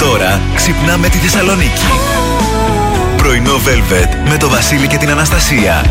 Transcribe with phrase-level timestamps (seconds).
[0.00, 1.86] Τώρα ξυπνάμε τη Θεσσαλονίκη.
[3.16, 5.84] Πρωινό Velvet με το Βασίλη και την Αναστασία.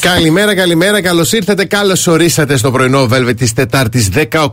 [0.00, 1.64] Καλημέρα, καλημέρα, καλώς ήρθατε.
[1.64, 4.08] Καλώς ορίσατε στο πρωινό Velvet της Τετάρτης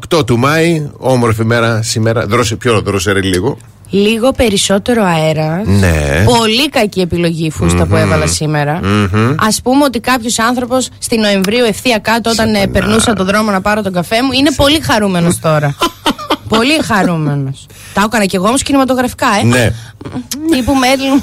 [0.09, 0.89] 18 του Μάη.
[0.97, 2.25] Όμορφη μέρα σήμερα.
[2.25, 3.57] Δρώσε πιο δρώσε λίγο.
[3.93, 5.61] Λίγο περισσότερο αέρα.
[5.65, 6.23] Ναι.
[6.25, 8.73] Πολύ κακή επιλογή η φουστα που έβαλα σήμερα.
[9.35, 13.61] Α πούμε ότι κάποιος άνθρωπος στη Νοεμβρίου ευθεία κάτω, όταν ε, περνούσα τον δρόμο να
[13.61, 15.75] πάρω τον καφέ μου, είναι πολύ χαρούμενος τώρα.
[16.57, 17.65] πολύ χαρούμενος.
[17.93, 19.45] Τα έκανα κι εγώ όμως κινηματογραφικά, ε.
[19.45, 19.73] Ναι.
[20.51, 21.21] Τύπου Μέρλιν.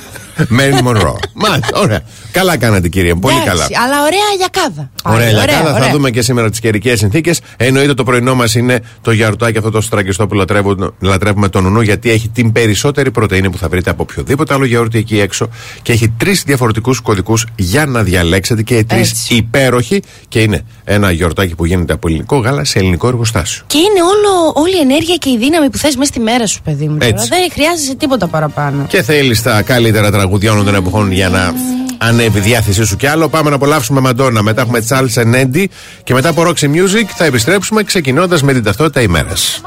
[0.48, 1.18] Μέρλιν Μονρό.
[1.34, 2.00] Μάλιστα, ωραία.
[2.30, 3.20] Καλά κάνατε, κυρία μου.
[3.20, 3.64] Πολύ καλά.
[3.84, 4.90] Αλλά ωραία γιακάδα.
[5.04, 5.78] Ωραία, λιακάδα.
[5.80, 7.40] Θα δούμε και σήμερα τις καιρικές συνθήκες.
[7.56, 11.80] Εννοείται το πρωινό μας είναι το γιαρτάκι αυτό το στραγγιστό που λατρεύουμε, λατρεύουμε τον ουνού
[11.80, 15.48] γιατί έχει την περισσότερη πρωτενη που θα βρείτε από οποιοδήποτε άλλο γιαούρτι εκεί έξω
[15.82, 20.02] και έχει τρεις διαφορετικούς κωδικούς για να διαλέξετε και τρεις υπέροχοι.
[20.28, 23.62] Και είναι ένα γιορτάκι που γίνεται από ελληνικό γάλα σε ελληνικό εργοστάσιο.
[23.66, 26.60] Και είναι όλο, όλη η ενέργεια και η δύναμη που θες μέσα στη μέρα σου,
[26.64, 26.98] παιδί μου.
[26.98, 27.12] Τώρα.
[27.14, 28.67] Δεν χρειάζεσαι τίποτα παραπάνω.
[28.88, 31.52] Και θέλεις τα καλύτερα τραγουδιά όλων των εποχών για να
[31.98, 33.28] ανέβει η διάθεσή σου κι άλλο.
[33.28, 34.42] Πάμε να απολαύσουμε Μαντόνα.
[34.42, 35.70] Μετά έχουμε Charles Ενέντι
[36.04, 39.62] και μετά από Roxy Music θα επιστρέψουμε ξεκινώντας με την ταυτότητα ημέρας.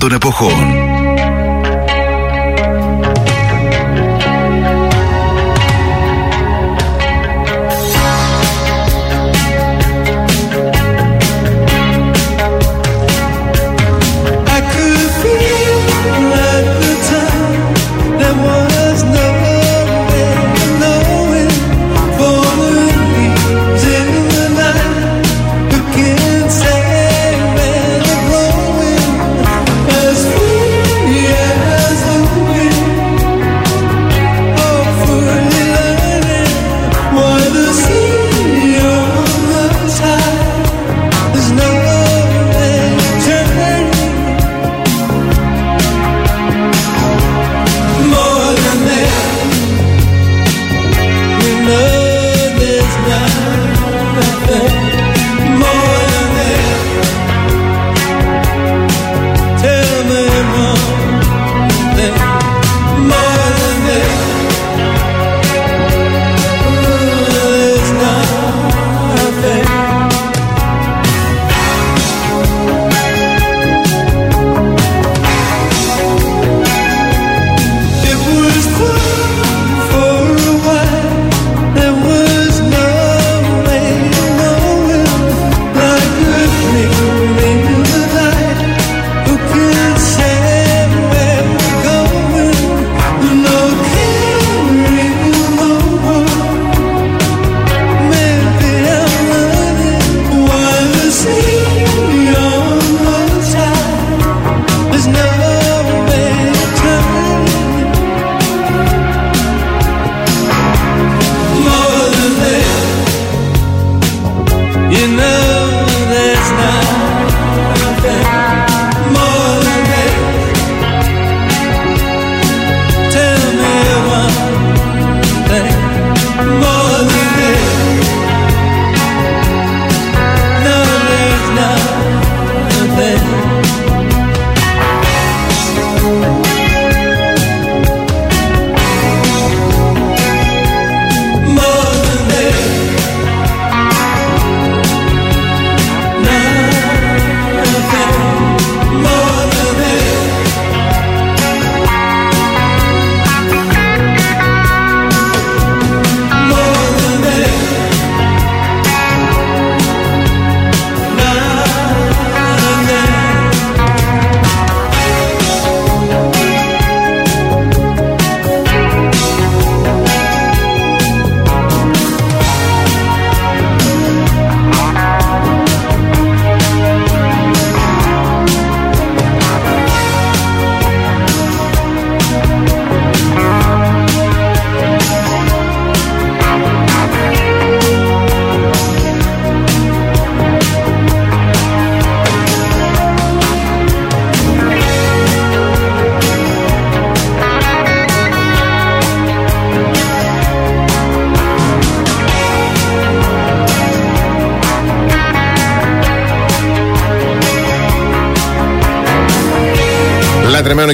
[0.00, 0.79] Τραγούδια όλων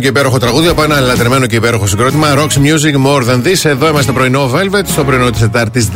[0.07, 2.35] και υπέροχο τραγούδι από ένα λατρεμένο και υπέροχο συγκρότημα.
[2.35, 3.65] Rocks Music More Than This.
[3.65, 5.89] Εδώ είμαστε πρωινό Velvet, στο πρωινό της Τετάρτης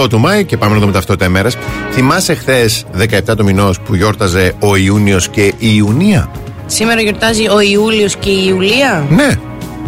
[0.00, 1.50] 18 του Μάη και πάμε να δούμε ταυτότητα ημέρα.
[1.92, 6.30] Θυμάσαι χθες 17 του μηνός που γιόρταζε ο Ιούνιος και η Ιουνία;
[6.66, 9.28] Σήμερα γιορτάζει ο Ιούλιος και η Ιουλία; Ναι.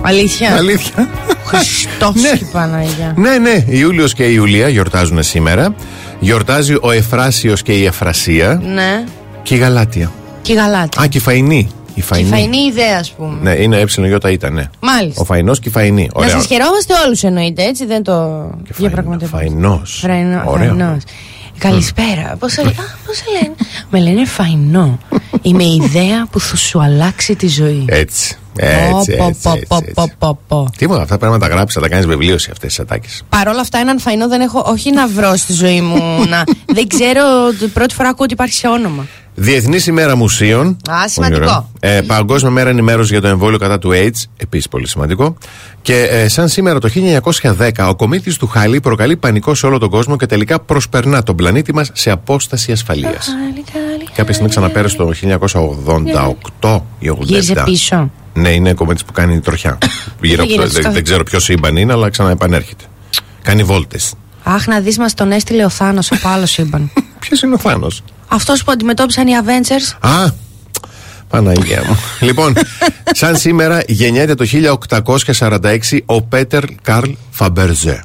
[0.02, 1.08] Αλήθεια; Αλήθεια.
[1.44, 2.36] Χριστός ναι.
[2.38, 3.14] και Παναγία.
[3.16, 3.64] Ναι, ναι.
[3.66, 5.74] Ιούλιος και η Ιουλία γιορτάζουν σήμερα.
[6.18, 8.62] Γιορτάζει ο Εφράσιος και η Εφρασία.
[8.64, 9.04] Ναι.
[9.42, 10.12] Και η Γαλάτια.
[10.42, 11.00] Και η Γαλάτη.
[11.00, 11.70] Α, και η Φαϊνή.
[11.94, 13.38] Η Και η φαϊνή ιδέα, ας πούμε.
[13.42, 14.70] Ναι, είναι ε ήταν, ναι.
[14.80, 15.20] Μάλιστα.
[15.20, 16.10] Ο Φαϊνός και η Φαϊνή.
[16.14, 16.30] Να Ωραία.
[16.30, 19.40] σας χαιρόμαστε όλους εννοείται, έτσι δεν το διαπραγματεύουμε.
[19.40, 20.04] Φαϊνός.
[20.04, 21.02] Φαϊνός.
[21.58, 22.36] Καλησπέρα.
[22.38, 23.54] Πώς σε λένε;
[23.90, 24.98] Με λένε Φαϊνό.
[25.42, 27.84] Είμαι η ιδέα που θα σου αλλάξει τη ζωή.
[27.88, 28.38] Έτσι.
[28.56, 29.92] Έτσι, Πω, έτσι, πω, έτσι, πω, έτσι.
[29.94, 30.70] πω, πω, πω.
[30.76, 33.22] Τίποτα, αυτά πρέπει να τα γράψεις, να τα κάνεις βιβλίωση αυτές τις ατάκες.
[33.28, 36.24] Παρ' όλα αυτά, έναν φαϊνό δεν έχω, όχι να βρω στη ζωή μου.
[36.28, 37.22] να, δεν ξέρω,
[37.72, 39.06] πρώτη φορά ακούω ότι υπάρχει σε όνομα.
[39.42, 40.76] Διεθνής ημέρα μουσείων.
[40.90, 41.38] Α, σημαντικό.
[41.40, 41.96] Πολύ ωραία.
[41.96, 44.22] Ε, Παγκόσμια μέρα ενημέρωσης για το εμβόλιο κατά του AIDS.
[44.36, 45.36] Επίσης πολύ σημαντικό.
[45.82, 46.88] Και ε, σαν σήμερα το
[47.58, 51.36] 1910, ο κομίτης του Χαλί προκαλεί πανικό σε όλο τον κόσμο και τελικά προσπερνά τον
[51.36, 53.28] πλανήτη μας σε απόσταση ασφαλείας.
[54.14, 55.10] Κάποια στιγμή ξαναπέρασε το
[56.60, 57.18] 1988 ή 87.
[57.20, 58.10] Γύρισε πίσω.
[58.34, 59.78] Ναι, είναι κομμάτι που κάνει τροχιά.
[60.22, 62.84] Γύρω από το, γίνεται, δεν, στο- δεν ξέρω ποιος σύμπαν είναι, αλλά ξαναεπανέρχεται.
[63.42, 64.12] Κάνει βόλτες.
[64.42, 66.90] Αχ, να δεις, μας τον έστειλε ο Θάνος από άλλο σύμπαν.
[67.20, 70.08] Ποιος είναι ο Θάνος; Αυτός που αντιμετώπισαν οι Avengers.
[70.08, 70.30] Α,
[71.28, 71.96] Παναγία μου.
[72.26, 72.54] λοιπόν,
[73.12, 74.46] σαν σήμερα γεννιέται το
[75.36, 78.04] 1846 ο Πέτερ Καρλ Φαμπερζέ.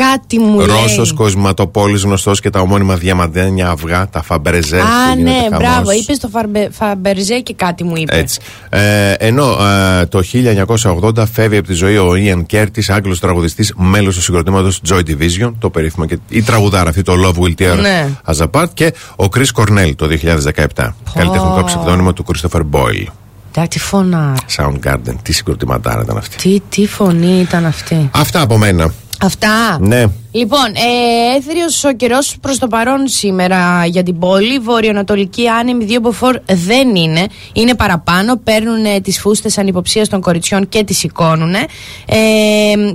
[0.00, 0.66] Κάτι μου λέει.
[0.66, 4.78] Ρώσος κοσμηματοπώλης γνωστός για τα ομώνυμα διαμαντένια αυγά, τα Φαμπερζέ.
[4.78, 5.58] Α, που γίνεται ναι, χαμός.
[5.58, 5.90] μπράβο.
[5.90, 8.18] Είπες το Φαρμπε- Φαμπερζέ και κάτι μου είπες.
[8.18, 8.40] Έτσι.
[8.68, 9.56] Ε, ενώ
[10.00, 14.80] ε, το 1980 φεύγει από τη ζωή ο Ιαν Κέρτης, Άγγλος τραγουδιστής, μέλος του συγκροτήματος
[14.88, 18.08] Joy Division, το περίφημο και η τραγουδάρα αυτή, το Love Will Tear Ναι.
[18.34, 20.94] Us Apart, και ο Chris Cornell το 2017.
[21.14, 23.06] Καλλιτεχνικό ψευδόνυμο του Christopher Boyle.
[23.52, 24.34] Τα τι φωνάρα.
[24.56, 26.36] Soundgarden, τι συγκροτηματάρα ήταν αυτή.
[26.36, 28.10] Τι, τι φωνή ήταν αυτή.
[28.14, 28.92] Αυτά από μένα.
[29.22, 29.78] Αυτά.
[29.80, 30.04] Ναι.
[30.30, 34.58] Λοιπόν, ε, έθριος ο καιρός προς το παρόν σήμερα για την πόλη.
[34.58, 37.26] Βορειοανατολική άνεμη, δύο μποφόρ δεν είναι.
[37.52, 38.36] Είναι παραπάνω.
[38.36, 41.54] Παίρνουν ε, τις φούστες ανυποψία των κοριτσιών και τις σηκώνουν.
[41.54, 41.66] Ε,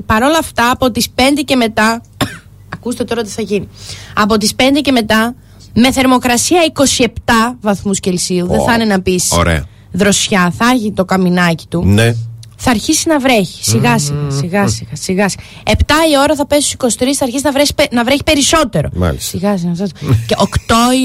[0.05, 2.01] Παρ' όλα αυτά, από τις 5 και μετά.
[2.75, 3.67] ακούστε τώρα τι θα γίνει.
[4.15, 5.35] Από τις 5 και μετά,
[5.73, 6.59] με θερμοκρασία
[7.03, 8.47] 27 βαθμούς Κελσίου.
[8.47, 9.65] Δεν Ω, θα είναι να πεις ωραία.
[9.91, 10.53] δροσιά.
[10.57, 12.15] Θα έχει το καμινάκι του Ναι.
[12.63, 13.63] Θα αρχίσει να βρέχει.
[13.63, 15.43] Σιγά σιγά, σιγά σιγά, σιγά σιγά.
[15.65, 15.71] 7
[16.11, 18.89] η ώρα θα πέσει στους 23, θα αρχίσει να βρέχει, να βρέχει περισσότερο.
[18.93, 19.29] Μάλιστα.
[19.29, 19.71] Σιγά σιγά.
[19.71, 19.87] αυτό.
[20.27, 20.43] και 8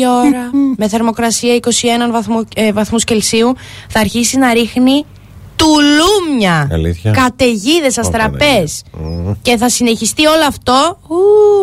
[0.01, 1.69] η ώρα με θερμοκρασία 21
[2.13, 3.55] βαθμού, ε, βαθμούς Κελσίου
[3.89, 5.05] θα αρχίσει να ρίχνει
[5.57, 6.69] τουλούμια.
[6.73, 8.83] Αλήθεια; Καταιγίδες, αστραπές.
[9.43, 11.17] Και θα συνεχιστεί όλο αυτό ου,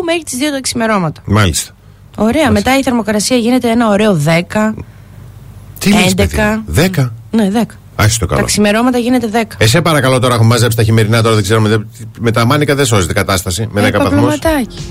[0.04, 1.22] μέχρι τις 2 το ξημερώματα.
[1.24, 1.74] Μάλιστα.
[2.16, 2.50] Ωραία.
[2.50, 4.74] Μετά η θερμοκρασία γίνεται ένα ωραίο 10.
[5.78, 6.14] Τι λες, 11.
[6.16, 6.62] παιδί.
[6.66, 7.62] Δέκα; Ναι, 10.
[7.96, 8.46] Άχι το Τα καλό.
[8.46, 9.42] ξημερώματα γίνεται 10.
[9.58, 11.68] Εσέ παρακαλώ τώρα έχουμε μαζέψει τα χειμερινά τώρα δεν ξέρουμε.
[11.68, 11.86] δεν-
[12.20, 13.68] Με τα μάνικα δεν σώζεται η κατάσταση.
[13.72, 14.38] Με 10 βαθμούς.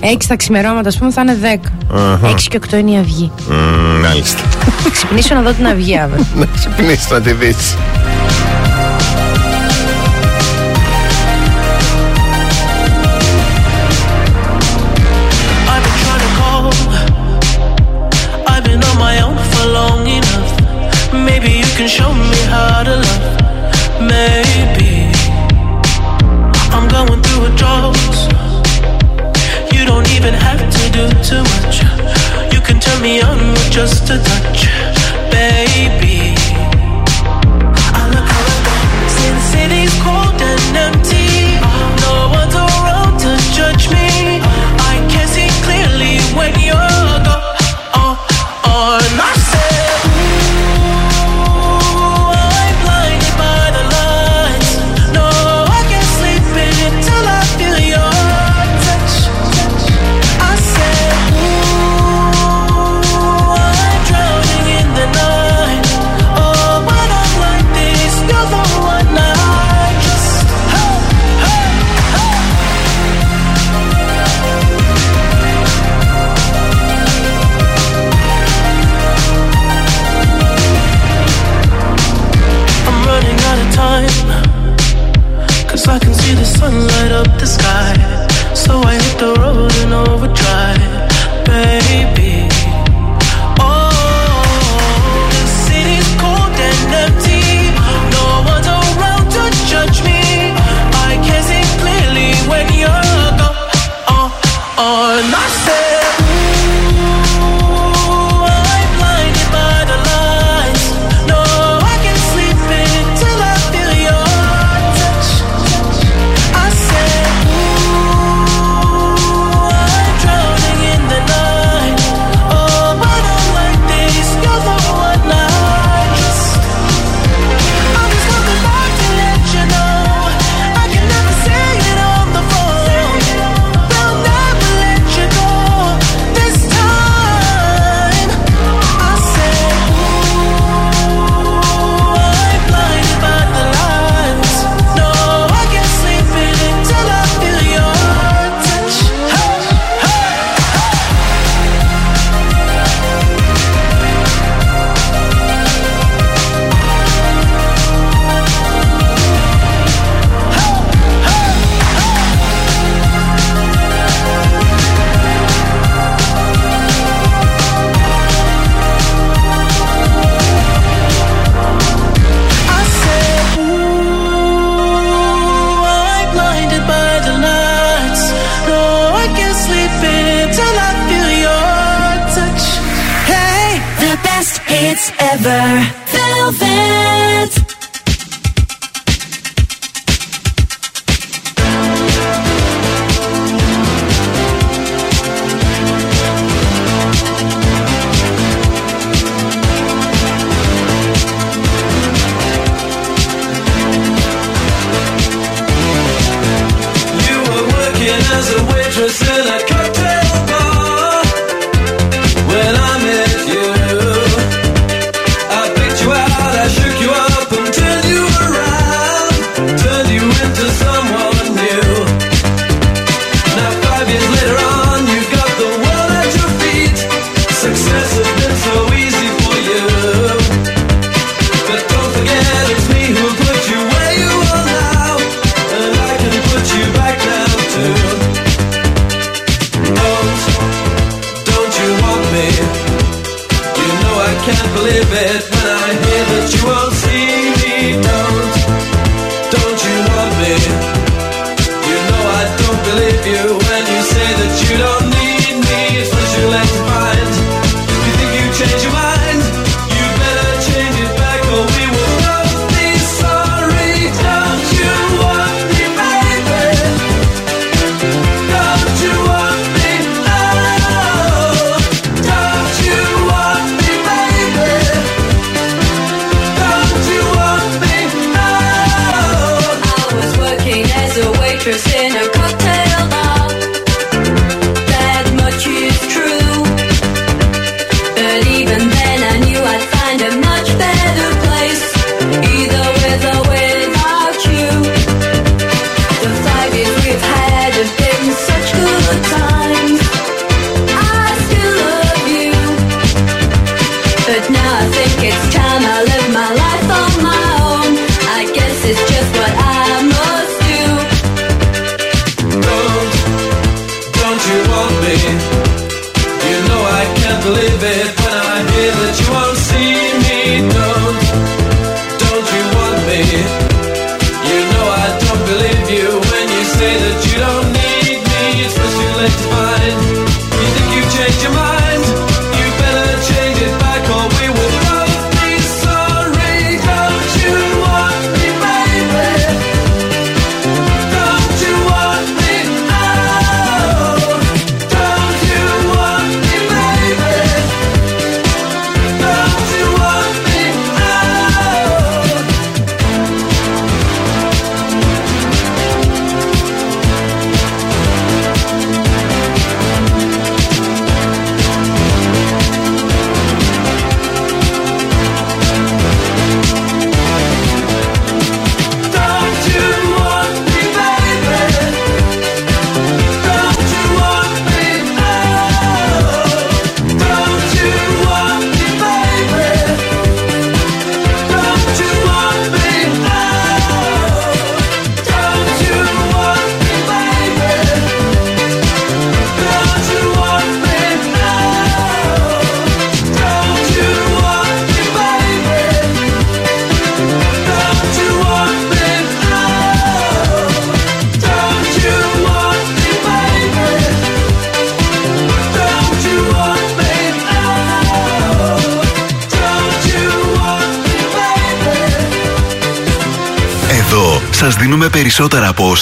[0.00, 1.72] 6 τα ξημερώματα, ας πούμε, θα είναι 10.
[2.28, 3.30] 6 και 8 είναι η αυγή.
[4.02, 4.42] Μάλιστα.
[4.82, 6.26] Θα ξυπνήσω να δω την αυγή αύριο.
[6.38, 7.76] Να ξυπνήσεις να τη δεις.
[21.76, 23.36] Can show me how to love.
[24.00, 25.10] Maybe
[26.70, 27.96] I'm going through a drought.
[29.72, 31.82] You don't even have to do too much.
[32.54, 34.68] You can turn me on with just a touch,
[35.34, 36.36] baby.
[37.98, 41.03] I look around, since city's cold and empty.
[87.24, 87.63] up the sky.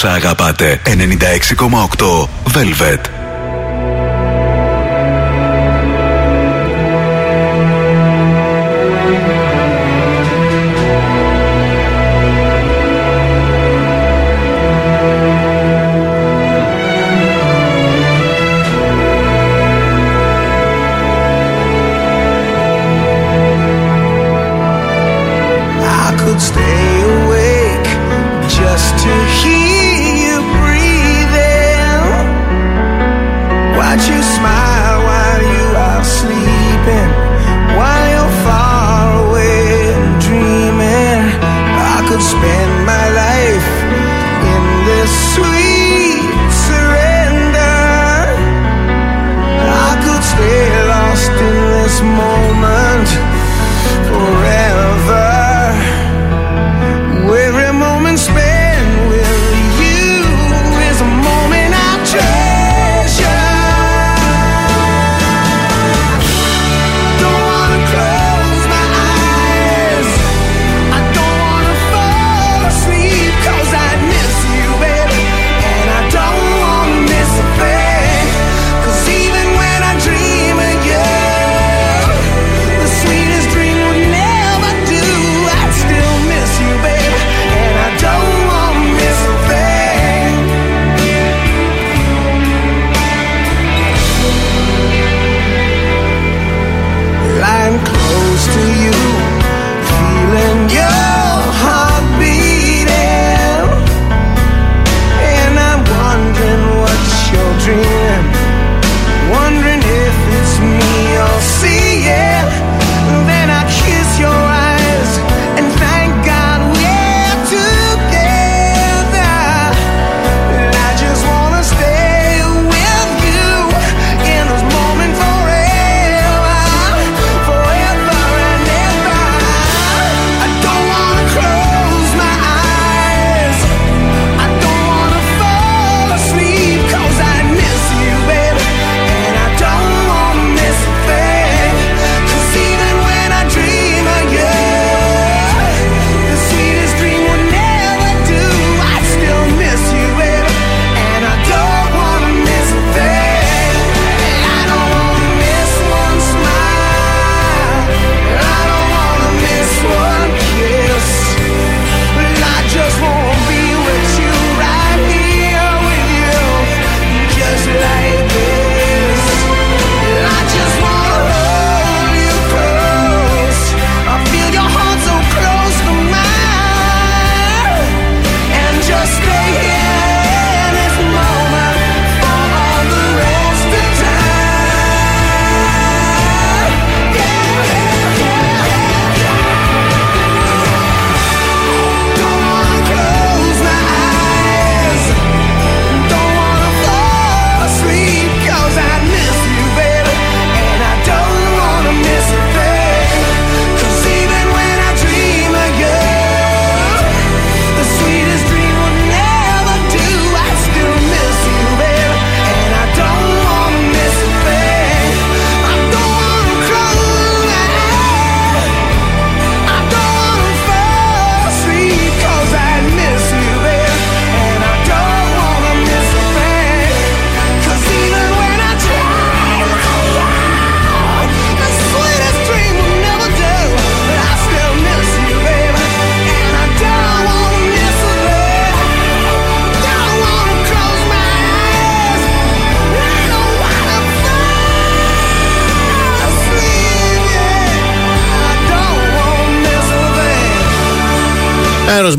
[0.05, 0.81] Όσα αγαπάτε.
[0.85, 3.22] 96,8 Velvet.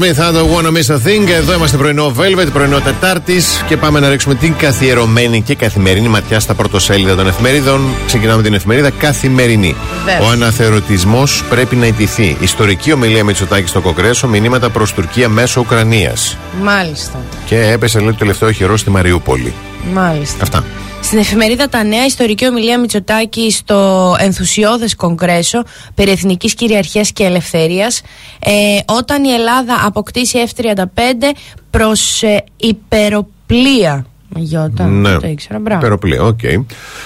[0.04, 1.30] Aerosmith, I don't wanna miss a thing.
[1.30, 6.40] Εδώ είμαστε πρωινό Velvet, πρωινό Τετάρτης και πάμε να ρίξουμε την καθιερωμένη και καθημερινή ματιά
[6.40, 7.82] στα πρωτοσέλιδα των εφημερίδων.
[8.06, 9.76] Ξεκινάμε την εφημερίδα Καθημερινή.
[10.06, 10.28] Βέβαια.
[10.28, 12.38] Ο αναθεωρητισμός πρέπει να ιτηθεί.
[12.40, 16.38] Ιστορική ομιλία Μητσοτάκης στο Κογκρέσο, μηνύματα προς Τουρκία μέσω Ουκρανίας.
[16.62, 17.20] Μάλιστα.
[17.46, 19.54] Και έπεσε λέει το τελευταίο χειρό στη Μαριούπολη.
[19.94, 20.38] Μάλιστα.
[20.42, 20.64] Αυτά.
[21.14, 25.64] Στην εφημερίδα Τα Νέα, ιστορική ομιλία Μητσοτάκη στο ενθουσιώδες κογκρέσο
[25.96, 28.02] περί εθνικής κυριαρχίας και ελευθερίας.
[28.40, 28.52] Ε,
[28.86, 30.84] όταν η Ελλάδα αποκτήσει F-35
[31.70, 34.06] προς ε, υπεροπλία.
[34.36, 35.10] Γιώτα, Ναι.
[35.10, 35.60] δεν το ήξερα.
[35.60, 35.82] Μπράβο.
[35.82, 36.40] Περοπλή, οκ.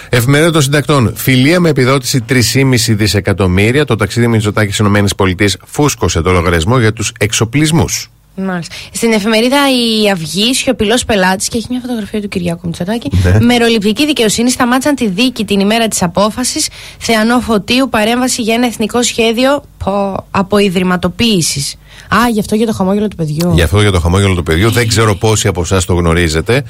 [0.09, 1.13] Εφημερίδα των συντακτών.
[1.15, 3.85] Φιλία με επιδότηση 3,5 δισεκατομμύρια.
[3.85, 4.87] Το ταξίδι Μητσοτάκης στις
[5.27, 8.09] ΗΠΑ φούσκωσε το λογαριασμό για τους εξοπλισμούς.
[8.37, 8.75] Μάλιστα.
[8.91, 13.11] Στην εφημερίδα Η Αυγή, σιωπηλός πελάτης και έχει μια φωτογραφία του Κυριάκου Μητσοτάκη.
[13.23, 13.39] Ναι.
[13.39, 16.69] Μεροληπτική δικαιοσύνη σταμάτησαν τη δίκη την ημέρα της απόφασης.
[16.97, 21.75] Θεανό Φωτίου, παρέμβαση για ένα εθνικό σχέδιο πω, αποϊδρυματοποίησης.
[22.15, 23.51] Α, γι' αυτό για το χαμόγελο του παιδιού.
[23.53, 24.71] Γι' αυτό για το χαμόγελο του παιδιού.
[24.71, 26.63] Δεν ξέρω πόσοι από εσάς το γνωρίζετε.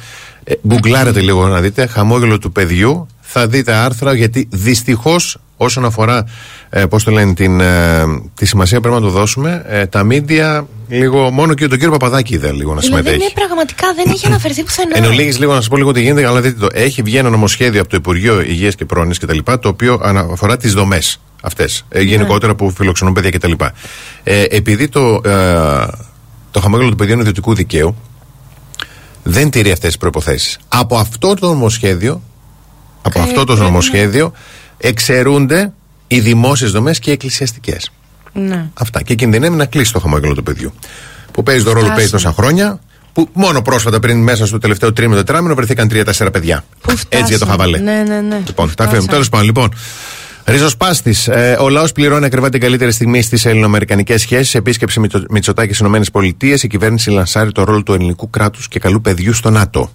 [0.44, 1.86] Ε, γκουγκλάρετε λίγο να δείτε.
[1.86, 3.08] Χαμόγελο του παιδιού.
[3.30, 6.26] Θα δείτε άρθρα γιατί δυστυχώς όσον αφορά
[6.70, 9.64] ε, πώς το λένε, την, ε, τη σημασία πρέπει να το δώσουμε.
[9.68, 11.32] Ε, τα μίντια λίγο.
[11.32, 13.24] Μόνο και τον κύριο Παπαδάκη είδα λίγο να Δηλαδή, συμμετέχει.
[13.24, 14.98] ναι, πραγματικά δεν έχει αναφερθεί πουθενά.
[14.98, 16.68] Εν ολίγης λίγο να σας πω λίγο τι γίνεται, αλλά δείτε το.
[16.74, 19.38] Έχει βγει ένα νομοσχέδιο από το Υπουργείο Υγείας και Πρόνοιας κτλ.
[19.44, 21.86] Το οποίο αφορά τις δομές αυτές.
[21.90, 23.52] Ε, γενικότερα που φιλοξενούν παιδιά κτλ.
[24.24, 25.88] Ε, επειδή το, ε,
[26.52, 27.96] το χαμόγελο του παιδιού είναι ιδιωτικού δικαίου,
[29.24, 30.60] δεν τηρεί αυτές τις προποθέσει.
[30.68, 32.22] Από αυτό το νομοσχέδιο,
[33.08, 34.32] από Ε, αυτό το πρέπει να- νομοσχέδιο,
[34.78, 35.72] εξαιρούνται
[36.08, 37.92] οι δημόσιες δομές και οι εκκλησιαστικές.
[38.34, 38.66] Ναι.
[38.74, 39.02] Αυτά.
[39.02, 40.74] Και κινδυνεύει να κλείσει το χαμόγελο του παιδιού.
[41.32, 42.34] Που παίζει το ρόλο που παίζει φτάσαμε.
[42.34, 42.80] τόσα χρόνια.
[43.14, 46.64] Που μόνο πρόσφατα πριν μέσα στο τελευταίο τρίμηνο τετράμινο βρεθήκαν τρία-τέσσερα παιδιά.
[46.82, 47.52] Πού Έτσι για το φτάσαμε.
[47.52, 47.78] χαβαλέ.
[47.78, 48.42] Ναι, ναι, ναι.
[48.48, 48.86] Λοιπόν, Πού τα αφήνουμε.
[48.86, 49.08] φτάσαμε.
[49.08, 49.74] Τέλος πάντων, λοιπόν.
[50.46, 51.28] Ριζοσπάστης.
[51.28, 54.56] Ε, ο λαός πληρώνει ακριβά την καλύτερη στιγμή στις ελληνοαμερικανικές σχέσεις.
[54.56, 56.54] Επίσκεψη Μητσο- Μητσοτάκης στις ΗΠΑ.
[56.62, 59.92] Η κυβέρνηση λανσάρει το ρόλο του ελληνικού κράτους και καλού παιδιού στο ΝΑΤΟ.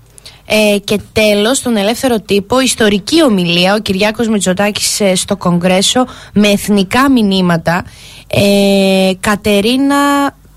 [0.47, 6.49] Ε, και τέλος, στον ελεύθερο τύπο, ιστορική ομιλία, ο Κυριάκος Μητσοτάκης ε, στο Κογκρέσο με
[6.49, 7.85] εθνικά μηνύματα.
[8.27, 9.97] Ε, Κατερίνα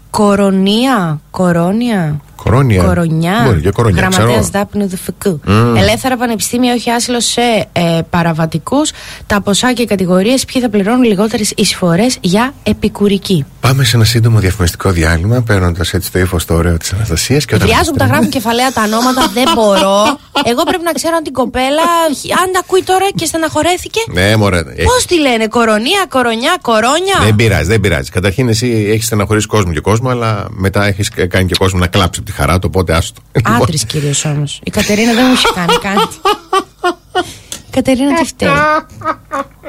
[0.10, 2.84] Κορονία, Κορόνια, Κορώνια.
[2.84, 4.49] Κορονιά, Μπορεί και κορονιά, Γραμματέας ξέρω.
[4.51, 5.39] Δάπνου Δουφικού.
[5.77, 8.91] Ελεύθερα πανεπιστήμια, όχι άσυλο σε ε, παραβατικούς.
[9.27, 13.45] Τα ποσά και οι κατηγορίες, ποιοι θα πληρώνουν λιγότερες εισφορές για επικουρική.
[13.60, 17.45] Πάμε σε ένα σύντομο διαφημιστικό διάλειμμα, παίρνοντας έτσι το ύφος το ωραίο της Αναστασίας.
[17.45, 20.17] Βιάζουν που τα γράφουν κεφαλαία τα ονόματα, δεν μπορώ.
[20.43, 21.86] Εγώ πρέπει να ξέρω αν την κοπέλα,
[22.41, 23.99] αν τα ακούει τώρα και στεναχωρέθηκε.
[24.13, 24.62] Ναι, μωρέ.
[24.63, 28.10] Πώς τη λένε, κορονία, κορονιά, κορόνια; Δεν πειράζει, δεν πειράζει.
[28.12, 32.19] Καταρχήν εσύ έχεις στεναχωρήσει κόσμο και κόσμο, αλλά μετά έχεις κάνει και κόσμο να κλάψει
[32.19, 33.21] από τη χαρά του, οπότε άστο.
[33.43, 34.62] Άντρες κυρίως όμως.
[34.63, 36.15] Η Κατερίνα δεν μου έχει κάνει κάτι.
[37.67, 38.50] Η Κατερίνα τι φταίει;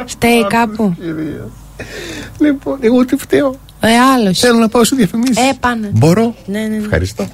[0.07, 0.97] Φταίει κάπου;
[2.39, 4.39] Λοιπόν, εγώ τι φταίω; Ε, άλλος.
[4.39, 5.37] Θέλω να πάω σε διαφημίσεις.
[5.37, 5.91] Ε, πάνε.
[5.93, 6.77] Μπορώ; Ναι, ναι, ναι.
[6.77, 7.29] Ευχαριστώ.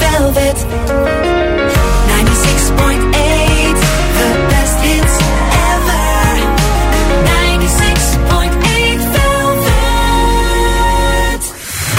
[0.00, 1.17] Velvet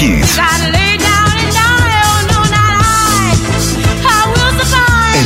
[0.00, 0.38] Hits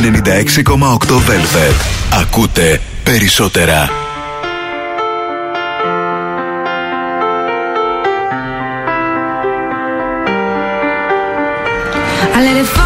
[0.01, 1.75] 96,8 Velvet
[2.21, 3.89] Ακούτε περισσότερα
[12.35, 12.82] I let it fall.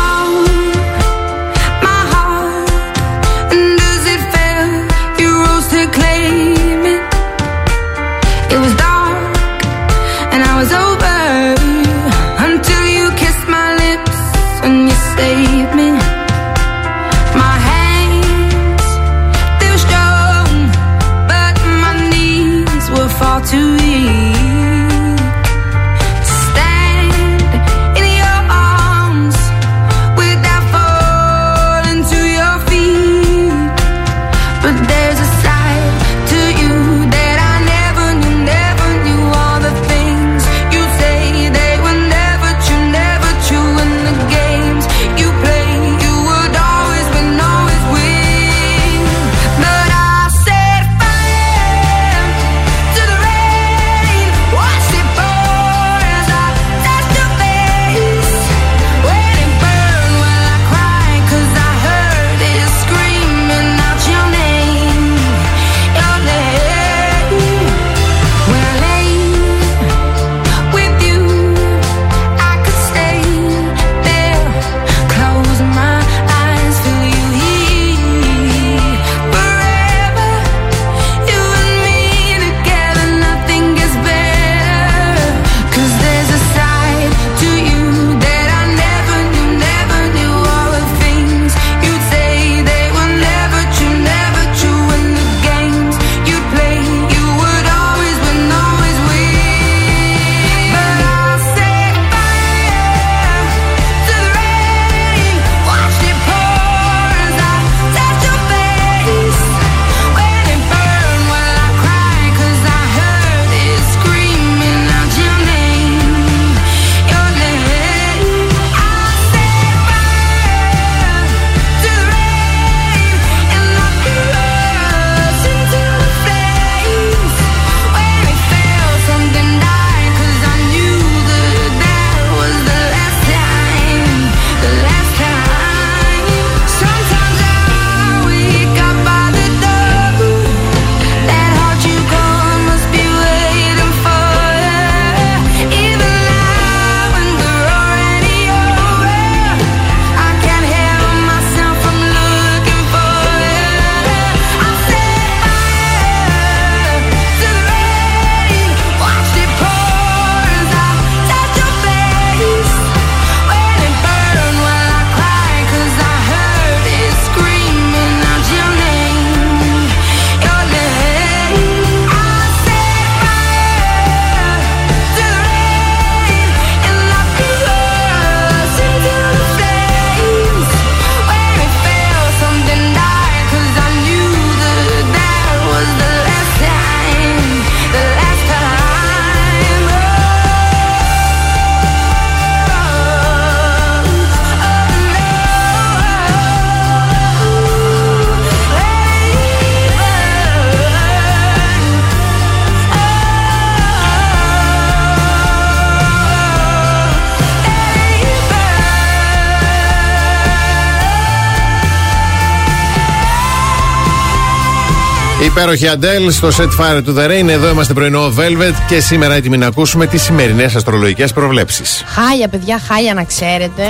[215.57, 217.47] υπέροχη Αντέλ στο Set Fire to the Rain.
[217.47, 222.03] Εδώ είμαστε πρωινό Velvet και σήμερα έτοιμοι να ακούσουμε τις σημερινές αστρολογικές προβλέψεις.
[222.07, 223.83] Χάλια, παιδιά, χάλια να ξέρετε.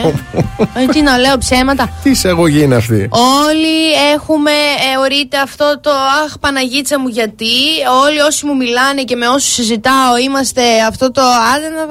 [0.74, 1.90] Ε, τι να λέω ψέματα.
[2.04, 3.10] Τι εισαγωγή είναι αυτή;
[3.46, 4.52] Όλοι έχουμε,
[4.94, 5.90] εωρείται αυτό το
[6.26, 7.56] Αχ, Παναγίτσα μου, γιατί.
[8.06, 11.22] Όλοι όσοι μου μιλάνε και με όσους συζητάω είμαστε αυτό το
[11.56, 11.86] Άντε να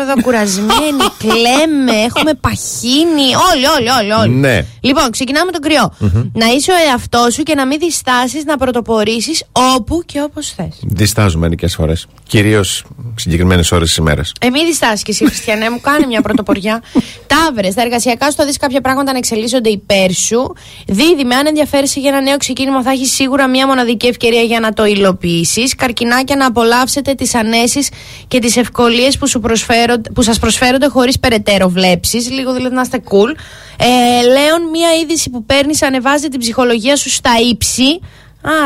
[0.00, 3.28] είμαι εδώ κουρασμένοι, κλαίμε, έχουμε παχύνει.
[3.52, 4.12] Όλοι, όλοι, όλοι.
[4.12, 4.34] όλοι.
[4.34, 4.64] Ναι.
[4.80, 5.92] Λοιπόν, ξεκινάμε με τον κρυό.
[6.32, 10.80] Να είσαι ο εαυτός σου και να μην διστάσεις να πρωτοπορήσεις όπου και όπως θες.
[10.82, 12.06] Διστάζουμε μερικέ φορές.
[12.22, 12.84] Κυρίως
[13.20, 14.32] συγκεκριμένες ώρες της ημέρας.
[14.40, 16.82] Ε, μην διστάσεις και εσύ, Χριστιανέ μου, κάνε μια πρωτοποριά.
[17.32, 20.52] Ταύρε, στα εργασιακά σου θα δει κάποια πράγματα να εξελίσσονται υπέρ σου.
[20.86, 24.72] Δίδυμε, αν ενδιαφέρεσαι για ένα νέο ξεκίνημα, θα έχεις σίγουρα μια μοναδική ευκαιρία για να
[24.72, 25.74] το υλοποιήσεις.
[25.74, 27.88] Καρκινάκια, να απολαύσετε τις ανέσεις
[28.28, 32.30] και τις ευκολίες που, σου προσφέρονται- που σας προσφέρονται χωρίς περαιτέρω βλέψεις.
[32.30, 33.34] Λίγο δηλαδή να είστε cool.
[33.78, 38.00] Ε, Λέων, μια είδηση που παίρνεις ανεβάζει την ψυχολογία σου στα ύψη.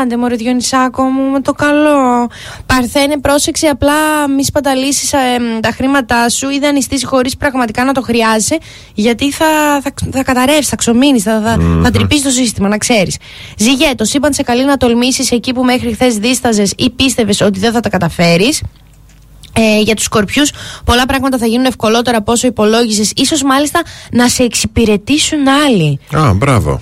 [0.01, 2.29] Άντε μωρέ Διονυσάκο μου με το καλό.
[2.65, 5.17] Παρθένε πρόσεξε απλά μη σπαταλήσεις ε,
[5.59, 6.49] τα χρήματά σου.
[6.49, 8.57] Ή δανειστείς χωρίς πραγματικά να το χρειάζεσαι
[8.93, 9.45] Γιατί θα,
[9.83, 13.17] θα, θα καταρρεύσεις, θα ξομείνεις, θα, θα, θα τρυπείς το σύστημα να ξέρεις.
[13.57, 17.59] Ζυγέ, το σύμπαν σε καλεί να τολμήσεις εκεί που μέχρι χθες δίσταζες ή πίστευες ότι
[17.59, 18.61] δεν θα τα καταφέρεις.
[19.57, 20.51] Ε, για τους σκορπιούς
[20.85, 23.11] πολλά πράγματα θα γίνουν ευκολότερα από όσο υπολόγισες.
[23.15, 25.99] Ίσως μάλιστα να σε εξυπηρετήσουν άλλοι.
[26.15, 26.81] Α, μπράβο.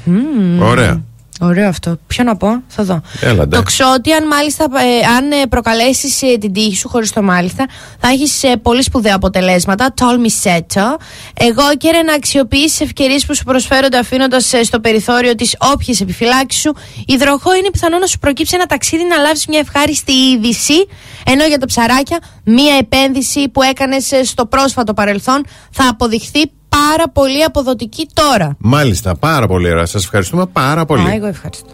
[0.61, 1.01] Ωραία.
[1.39, 1.97] Ωραίο αυτό.
[2.07, 3.01] Ποιο να πω, θα δω.
[3.21, 3.55] Έλαντε.
[3.55, 7.65] Το ξότι, αν μάλιστα ε, αν ε, προκαλέσεις ε, την τύχη σου, χωρίς το μάλιστα,
[7.99, 9.93] θα έχεις ε, πολύ σπουδαία αποτελέσματα.
[9.93, 10.97] Τόλμη σέτο.
[11.33, 16.75] Εγώ καίρε να αξιοποιήσει ευκαιρίες που σου προσφέρονται αφήνοντας στο περιθώριο τις όποιες επιφυλάξεις σου.
[17.05, 20.87] Υδροχό είναι πιθανό να σου προκύψει ένα ταξίδι να λάβεις μια ευχάριστη είδηση.
[21.25, 27.43] Ενώ για τα ψαράκια, μια επένδυση που έκανες στο πρόσφατο παρελθόν θα αποδειχθεί πάρα πολύ
[27.43, 28.55] αποδοτική τώρα.
[28.57, 29.85] Μάλιστα, πάρα πολύ ωραία.
[29.85, 31.07] Σας ευχαριστούμε πάρα πολύ.
[31.09, 31.71] Α, εγώ ευχαριστώ.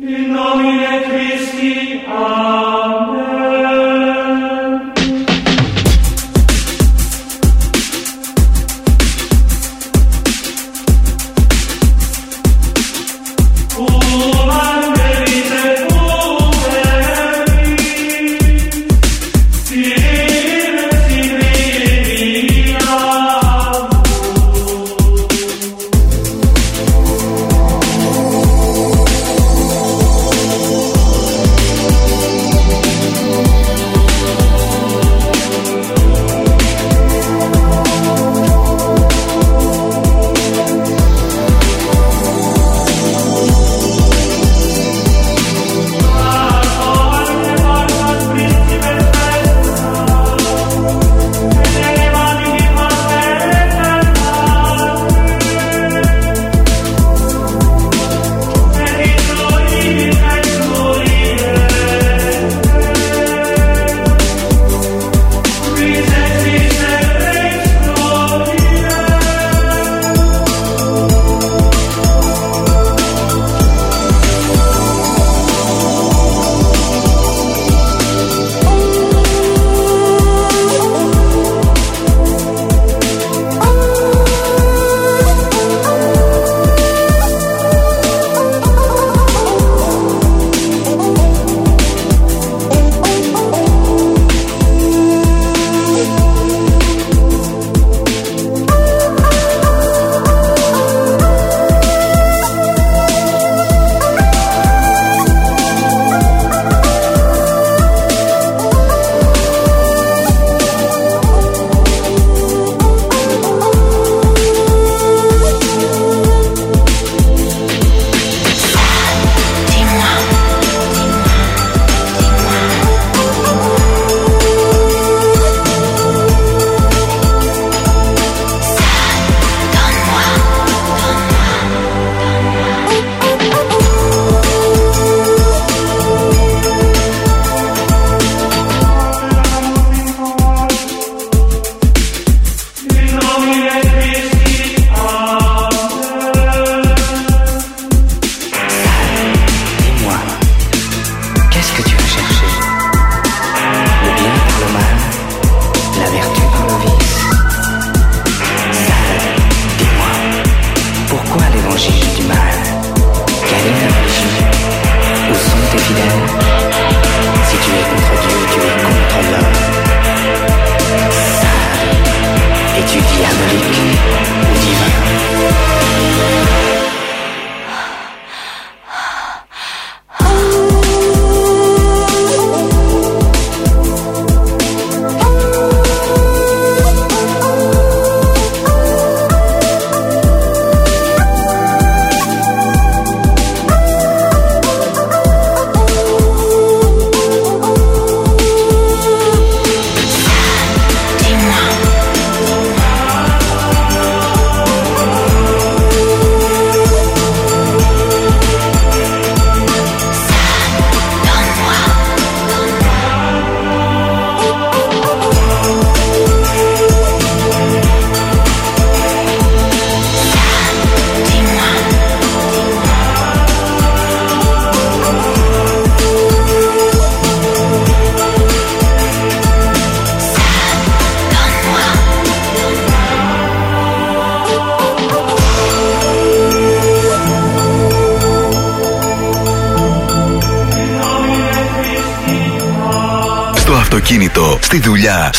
[0.00, 1.72] In nomine Christi,
[2.22, 3.27] Amen.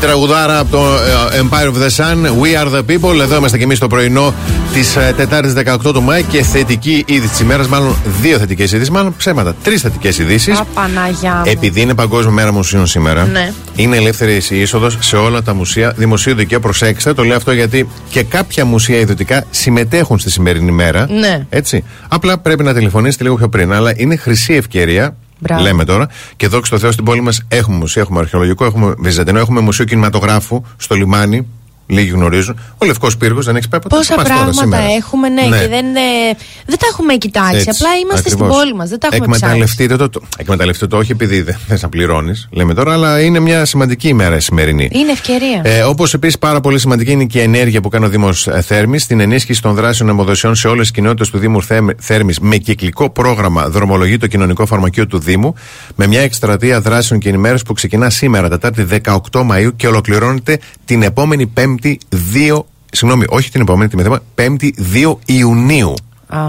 [0.00, 0.84] Τραγουδάρα από το
[1.32, 3.20] ε, Empire of the Sun, We are the people.
[3.20, 4.34] Εδώ είμαστε και εμείς το πρωινό
[4.72, 7.66] της Τετάρτης 18 του Μάη και θετική είδηση της ημέρας.
[7.68, 9.54] Μάλλον δύο θετικές ειδήσει, μάλλον ψέματα.
[9.62, 10.58] Τρεις θετικές ειδήσεις.
[10.60, 11.42] Απαναγιά μου.
[11.46, 13.52] Επειδή είναι Παγκόσμια Μέρα Μουσείων σήμερα, Ναι.
[13.76, 16.60] είναι ελεύθερη η είσοδος σε όλα τα μουσεία δημοσίου δικαίου.
[16.60, 21.06] Προσέξτε, το λέω αυτό γιατί και κάποια μουσεία ιδιωτικά συμμετέχουν στη σημερινή μέρα.
[21.10, 21.46] Ναι.
[21.50, 21.84] Έτσι.
[22.08, 23.72] Απλά πρέπει να τηλεφωνήσετε λίγο πιο πριν.
[23.72, 25.16] Αλλά είναι χρυσή ευκαιρία.
[25.40, 25.62] Μπράβο.
[25.62, 26.08] Λέμε τώρα.
[26.36, 29.84] Και δόξα τω Θεώ στην πόλη μας έχουμε μουσείο, έχουμε αρχαιολογικό, έχουμε βυζαντινό, έχουμε μουσείο
[29.84, 31.46] κινηματογράφου στο λιμάνι.
[31.90, 32.60] Λίγοι γνωρίζουν.
[32.78, 33.96] Ο Λευκός Πύργος δεν έχει πάει ποτέ.
[33.96, 34.84] Πόσα Πας τώρα πράγματα σήμερα.
[34.96, 36.36] έχουμε, ναι, και δεν, ε,
[36.66, 37.56] δεν τα έχουμε κοιτάξει.
[37.56, 38.48] Έτσι, Απλά είμαστε ακριβώς.
[38.48, 39.44] στην πόλη μας, δεν τα έχουμε ψάξει.
[39.44, 40.20] Εκμεταλλευτείτε το, το.
[40.36, 44.36] Εκμεταλλευτείτε το, όχι επειδή δεν θε να πληρώνεις, λέμε τώρα, αλλά είναι μια σημαντική ημέρα
[44.36, 44.88] η σημερινή.
[44.92, 45.60] Είναι ευκαιρία.
[45.64, 49.02] Ε, Όπως επίσης πάρα πολύ σημαντική είναι και η ενέργεια που κάνει ο Δήμος Θέρμης
[49.02, 51.62] στην ενίσχυση των δράσεων αιμοδοσιών σε όλες τις κοινότητες του Δήμου
[51.98, 55.54] Θέρμης με κυκλικό πρόγραμμα Δρομολογεί το κοινωνικό φαρμακείο του Δήμου
[55.94, 58.86] με μια εκστρατεία δράσεων και ενημέρωσης που ξεκινά σήμερα, Τετάρτη
[59.32, 62.62] 18 Μαου και ολοκληρώνεται την επόμενη Πέμπτη 2.
[62.90, 65.94] Συγγνώμη, όχι την επόμενη, την μεθema, Πέμπτη 2 Ιουνίου.
[66.30, 66.40] Α,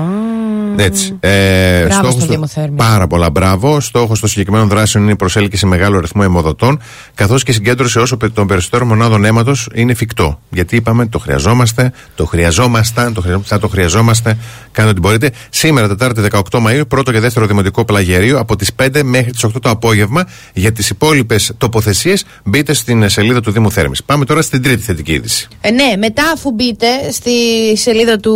[0.77, 1.17] Έτσι.
[1.19, 2.75] Ε, Μπράβο στόχος στον του- Δήμο Θέρμης.
[2.85, 3.79] Πάρα πολλά μπράβο.
[3.79, 6.81] Στόχος των συγκεκριμένων δράσεων είναι η προσέλκυση μεγάλου αριθμού αιμοδοτών,
[7.15, 10.39] καθώς και η συγκέντρωση όσο πε- των περισσότερων μονάδων αίματος είναι εφικτό.
[10.49, 14.37] Γιατί είπαμε το χρειαζόμαστε, το χρειαζόμασταν, το χρειαζόμαστε, θα το χρειαζόμαστε.
[14.71, 15.31] Κάντε ό,τι μπορείτε.
[15.49, 19.59] Σήμερα, Τετάρτη 18 Μαου, πρώτο και δεύτερο δημοτικό πλαγιαρίο από τις 5 μέχρι τις 8
[19.61, 20.27] το απόγευμα.
[20.53, 24.03] Για τις υπόλοιπες τοποθεσίες μπείτε στην σελίδα του Δήμου Θέρμης.
[24.03, 25.47] Πάμε τώρα στην τρίτη θετική είδηση.
[25.61, 27.31] Ε, ναι, μετά αφού μπείτε στη
[27.77, 28.35] σελίδα του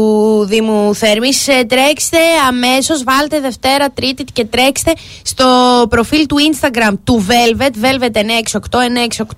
[0.50, 1.35] Δήμου Θέρμης ε,
[1.68, 2.18] τρέξτε
[2.48, 5.46] αμέσως, βάλτε Δευτέρα, Τρίτη και τρέξτε στο
[5.90, 8.80] προφίλ του Instagram του Velvet, Velvet 968,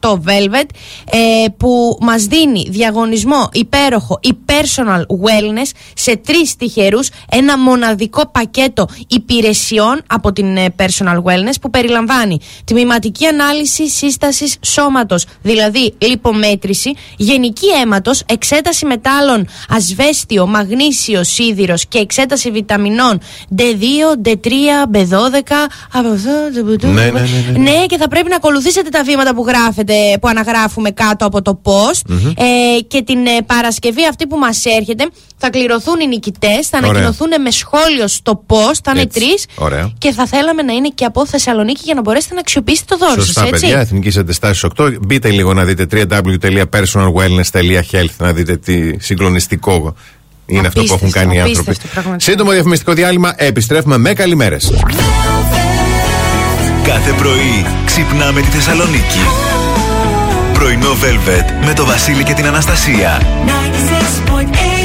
[0.02, 0.66] 968 Velvet,
[1.12, 8.88] ε, που μας δίνει διαγωνισμό υπέροχο η personal wellness σε τρεις τυχερούς, ένα μοναδικό πακέτο
[9.08, 17.68] υπηρεσιών από την ε, personal wellness που περιλαμβάνει τμηματική ανάλυση σύστασης σώματος, δηλαδή λιπομέτρηση, γενική
[17.82, 23.20] αίματος, εξέταση μετάλλων, ασβέστιο, μαγνήσιο, σίδηρος και εξέταση βιταμινών
[23.58, 24.48] D2, D3,
[24.92, 25.52] B12.
[25.92, 27.20] από αυτό, Ναι, ναι, ναι,
[27.52, 27.58] ναι.
[27.58, 31.62] ναι, και θα πρέπει να ακολουθήσετε τα βήματα που γράφετε, που αναγράφουμε κάτω από το
[31.64, 32.02] post.
[32.38, 35.08] Ε, και την ε, Παρασκευή αυτή που μας έρχεται
[35.38, 36.90] θα κληρωθούν οι νικητές, θα Ωραία.
[36.90, 39.20] ανακοινωθούν με σχόλιο στο post, θα είναι Έτσι.
[39.20, 39.92] τρεις Ωραία.
[39.98, 43.22] και θα θέλαμε να είναι και από Θεσσαλονίκη για να μπορέσετε να αξιοποιήσετε το δώρο
[43.22, 43.62] Σωστά, σας, έτσι.
[43.66, 43.80] παιδιά.
[43.80, 44.92] Εθνική Αντιστάση 8.
[45.02, 49.96] Μπείτε λίγο να δείτε www.personalwellness.health να δείτε τι συγκλονιστικό
[50.48, 51.70] είναι αυτό που έχουν Απίστευτο, κάνει οι άνθρωποι.
[51.70, 52.32] απίστευτο, πραγματικά.
[52.32, 53.34] Σύντομο διαφημιστικό διάλειμμα.
[53.36, 54.74] Επιστρέφουμε με καλημέρες.
[56.84, 59.20] Κάθε πρωί ξυπνάμε τη Θεσσαλονίκη.
[60.54, 63.22] Πρωινό Velvet με το Βασίλη και την Αναστασία.
[63.22, 64.77] 96.8 Velvet.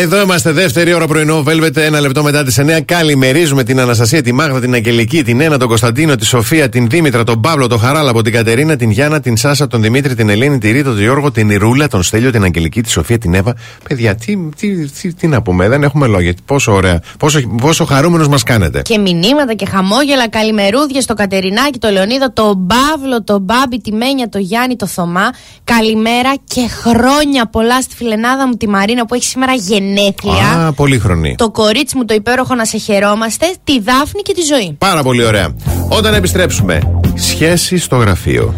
[0.00, 1.44] Εδώ είμαστε δεύτερη ώρα πρωινό.
[1.46, 2.80] Velvet, ένα λεπτό μετά τις 9.
[2.84, 7.24] Καλημερίζουμε την Αναστασία, τη Μάγδα, την Αγγελική, την Ένα, τον Κωνσταντίνο, τη Σοφία, την Δήμητρα,
[7.24, 10.70] τον Παύλο, τον Χαράλαμπο, την Κατερίνα, την Γιάννα, την Σάσα, τον Δημήτρη, την Ελένη, τη
[10.70, 13.54] Ρίτα, τον Γιώργο, την Ιρούλα, τον Στέλιο, την Αγγελική, τη Σοφία, την Εύα.
[13.88, 16.34] Παιδιά, τι, τι, τι, τι να πούμε, δεν έχουμε λόγια.
[16.44, 18.82] Πόσο ωραία, πόσο, πόσο χαρούμενος μας κάνετε.
[18.82, 24.28] Και μηνύματα και χαμόγελα, καλημερούδια στο Κατερινάκι, το Λεωνίδα, τον Παύλο, τον Μπάμπη, τη Μένια,
[24.28, 25.30] το Γιάννη, το Θωμά.
[25.64, 29.52] Καλημέρα και χρόνια πολλά στη φιλενάδα μου τη Μαρίνα που έχει σήμερα
[29.82, 30.66] γενέθλια.
[30.66, 31.34] Α, πολύχρονη.
[31.38, 34.74] Το κορίτσι μου το υπέροχο να σε χαιρόμαστε, τη Δάφνη και τη ζωή.
[34.78, 35.54] Πάρα πολύ ωραία.
[35.88, 38.54] Όταν επιστρέψουμε, σχέση στο γραφείο.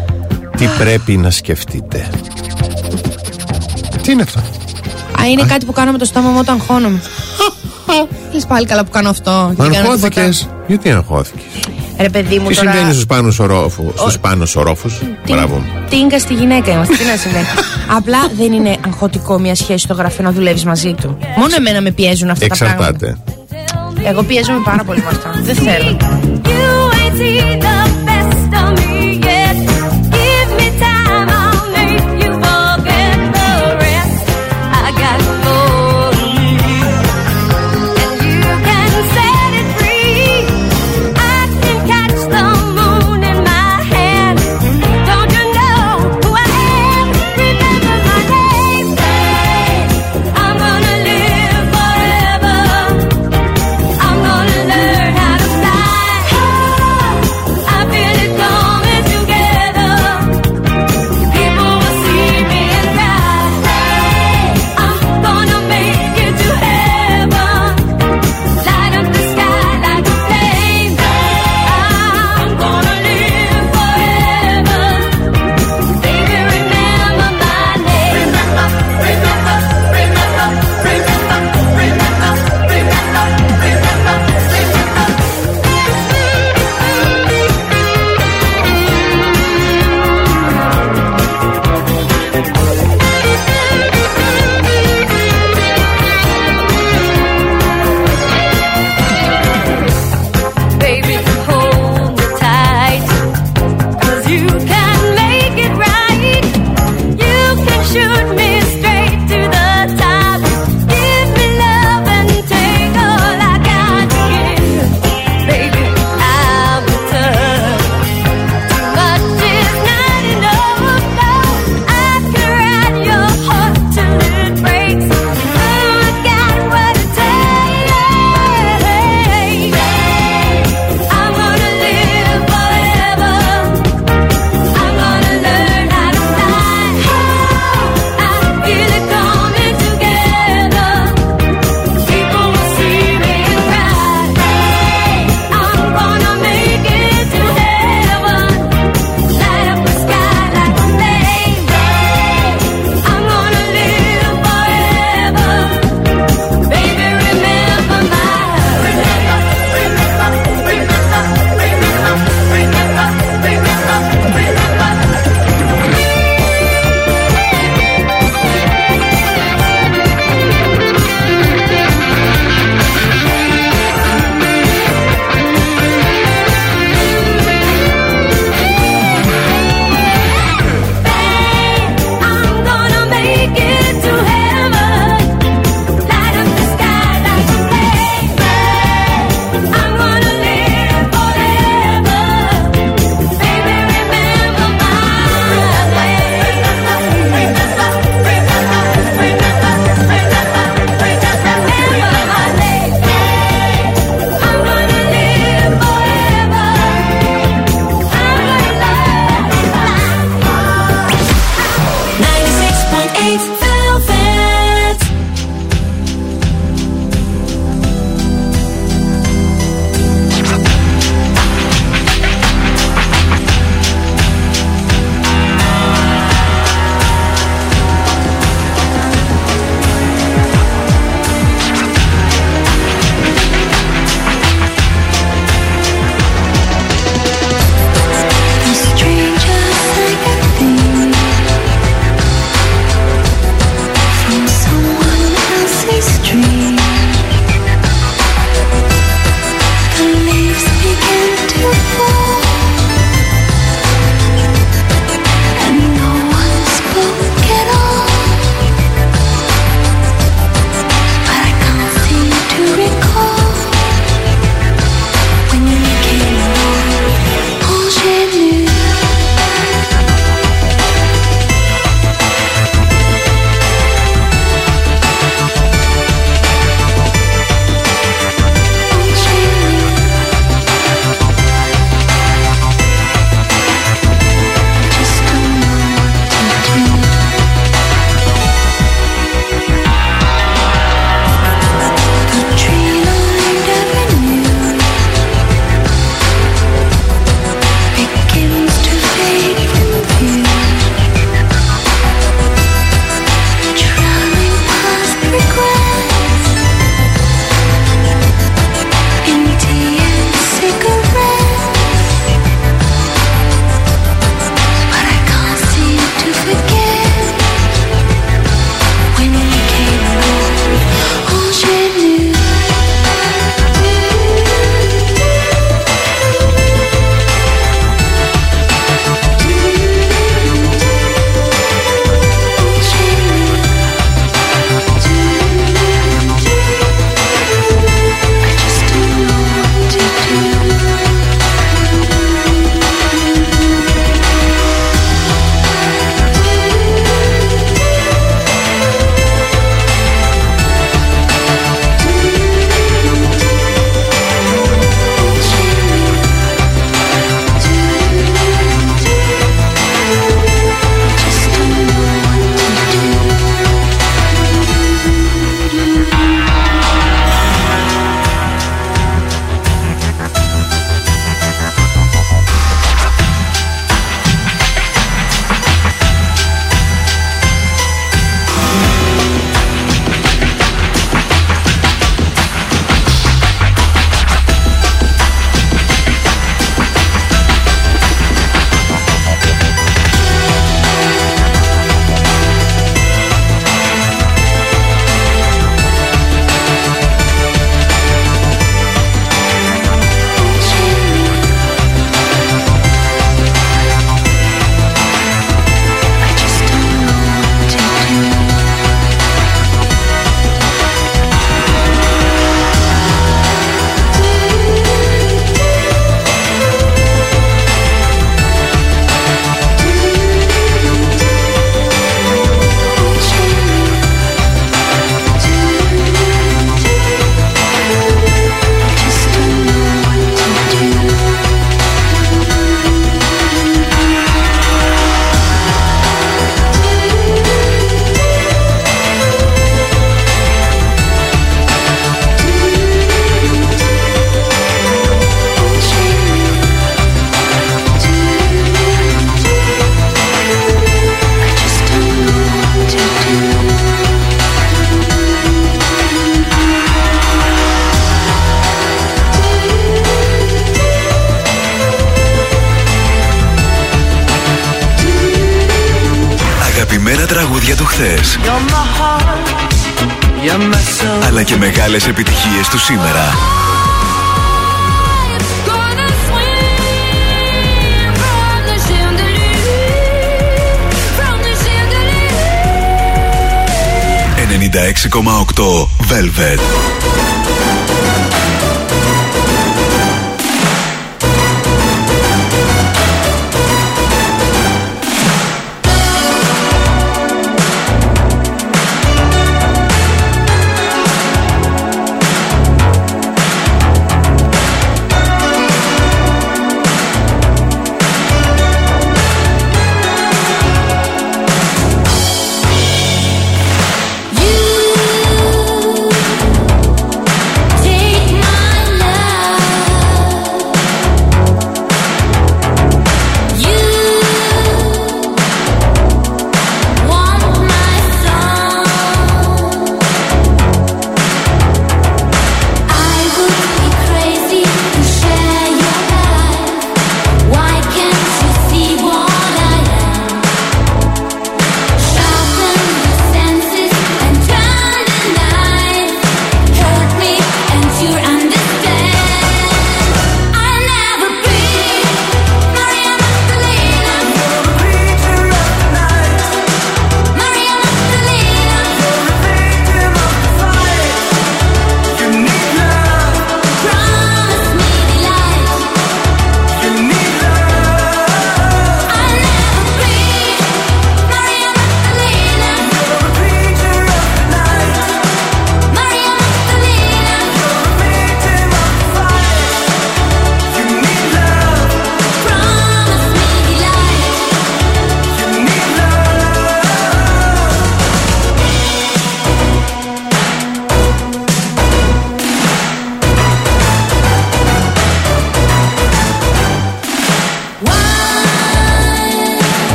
[0.57, 2.09] Τι πρέπει να σκεφτείτε;
[4.01, 4.39] Τι είναι αυτό;
[5.21, 7.01] Α, είναι κάτι που κάνω με το στόμα μου όταν χώνομαι.
[8.33, 9.53] Λες πάλι καλά που κάνω αυτό.
[9.55, 10.63] και δεν κάνω Αγχώθηκες; τίποτα.
[10.67, 11.43] Γιατί αγχώθηκες;
[11.99, 12.71] Ρε παιδί μου Τι τώρα.
[12.71, 13.91] συμβαίνει στους πάνω ορόφου.
[13.95, 15.61] Στους πάνω ορόφους; Τι- Μπράβο.
[15.89, 16.95] Τίνκα στη γυναίκα είμαστε.
[16.95, 17.45] Τι να συμβαίνει.
[17.97, 21.17] Απλά δεν είναι αγχωτικό μια σχέση στο γραφείο να δουλεύεις μαζί του.
[21.37, 22.87] Μόνο εμένα με πιέζουν αυτά τα πράγματα.
[22.87, 23.17] Εξαρτάται.
[24.09, 25.31] Εγώ πιέζομαι πάρα πολύ με αυτά.
[25.43, 25.97] Δεν θέλω.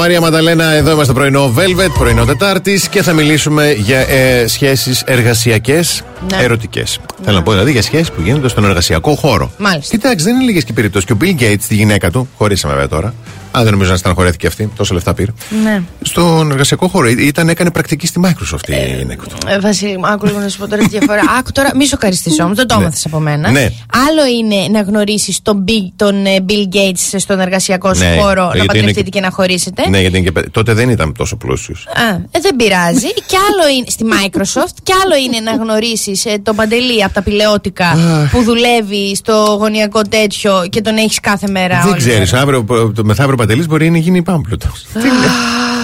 [0.00, 6.02] Μαρία Μανταλένα, εδώ είμαστε πρωινό Velvet, πρωινό Τετάρτης και θα μιλήσουμε για ε, σχέσεις εργασιακές,
[6.30, 6.36] Ναι.
[6.42, 6.98] ερωτικές.
[7.24, 9.52] Θέλω να πω δηλαδή για σχέσεις που γίνονται στον εργασιακό χώρο.
[9.58, 9.96] Μάλιστα.
[9.96, 11.06] Κοιτάξτε, δεν είναι λίγες και περιπτώσεις.
[11.08, 13.14] Και ο Bill Gates, τη γυναίκα του, χωρίσαμε βέβαια τώρα.
[13.52, 15.30] Αν δεν νομίζω να στεναχωρέθηκε αυτή, τόσα λεφτά πήρε.
[15.62, 15.82] Ναι.
[16.02, 19.36] Στον εργασιακό χώρο ήταν, έκανε πρακτική στη Microsoft η γυναίκα του.
[19.46, 21.20] Ε, Βασίλη, μου, άκου λίγο να σου πω τώρα τη διαφορά.
[21.38, 22.80] Άκου τώρα, μη σοκαριστείς όμως, δεν το Ναι.
[22.82, 23.50] έμαθες από μένα.
[23.50, 23.68] Ναι.
[24.08, 28.44] Άλλο είναι να γνωρίσεις τον, Bill- τον ε, Bill Gates στον εργασιακό σου Ναι, χώρο,
[28.46, 29.88] να γιατί είναι παντρευτείτε και- και να χωρίσετε.
[29.88, 31.86] Ναι, γιατί είναι και, παι- τότε δεν ήταν τόσο πλούσιος.
[31.86, 33.06] Α, ε, δεν πειράζει.
[33.30, 37.22] και άλλο είναι στη Microsoft, και άλλο είναι να γνωρίσεις ε, τον Παντελή από τα
[37.22, 37.96] πηλαιώτικα
[38.30, 41.80] που δουλεύει στο γωνιακό τέτοιο και τον έχεις κάθε μέρα.
[41.82, 42.42] Δεν όλη ξέρεις, μέρα.
[42.42, 44.66] αύριο, το μεθαύριο παντελής μπορεί να γίνει πάμπλουτο.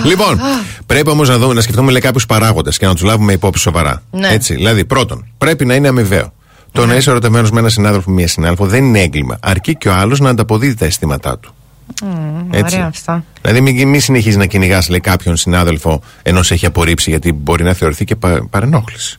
[0.04, 0.40] λοιπόν,
[0.86, 4.02] πρέπει όμως να, δούμε, να σκεφτούμε λέει, κάποιους παράγοντες και να τους λάβουμε υπόψη σοβαρά.
[4.10, 4.28] Ναι.
[4.28, 6.32] Έτσι, δηλαδή, πρώτον, πρέπει να είναι αμοιβαίο.
[6.76, 9.38] Το να είσαι ερωτευμένος με έναν συνάδελφο ή μία συνάδελφο δεν είναι έγκλημα.
[9.42, 11.54] Αρκεί και ο άλλος να ανταποδίδει τα αισθήματά του.
[12.50, 12.76] Έτσι.
[12.76, 13.24] Ωραία αυτά.
[13.42, 17.72] Δηλαδή, μην, μην συνεχίζεις να κυνηγάς κάποιον συνάδελφο ενώ σε έχει απορρίψει, γιατί μπορεί να
[17.72, 19.18] θεωρηθεί και πα, παρενόχληση.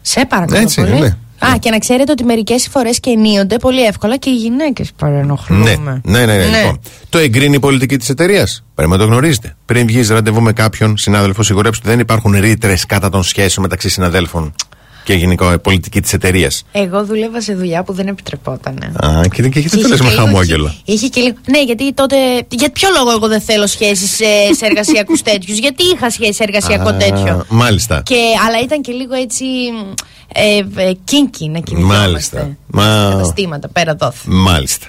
[0.00, 1.00] Σε παρακαλώ Έτσι, πολύ.
[1.00, 1.16] ναι.
[1.38, 5.76] Α, και να ξέρετε ότι μερικές φορές και ενίονται πολύ εύκολα και οι γυναίκες παρενοχλούμε.
[5.76, 8.64] Ναι, ναι, ναι, ναι, Λοιπόν, το εγκρίνει η πολιτική της εταιρείας.
[8.74, 9.56] Πρέπει να το γνωρίζετε.
[9.66, 13.88] Πριν βγεις ραντεβού με κάποιον συνάδελφο, σιγουρέψτε ότι δεν υπάρχουν ρήτρες κατά των σχέσεων μεταξύ
[13.88, 14.54] συναδέλφων
[15.08, 16.64] και γενικά η πολιτική της εταιρείας.
[16.72, 18.92] Εγώ δούλευα σε δουλειά που δεν επιτρεπότανε.
[19.04, 20.74] Α, και, και γιατί το είχε λες με και λίγο- χαμόγελο.
[20.84, 21.36] Είχε και λίγο.
[21.46, 22.16] Ναι, γιατί τότε.
[22.48, 24.24] Για ποιο λόγο εγώ δεν θέλω σχέσεις σε,
[24.56, 28.02] σε εργασιακούς τέτοιους; Γιατί είχα σχέση σε εργασιακό Α, τέτοιο; Μάλιστα.
[28.04, 28.14] Και,
[28.48, 29.44] αλλά ήταν και λίγο έτσι.
[30.34, 32.00] Ε, ε, κίνκι να κινηθόμαστε.
[32.02, 32.56] Μάλιστα.
[32.66, 34.28] Μα- Καταστήματα πέρα δόθη.
[34.30, 34.86] Μάλιστα.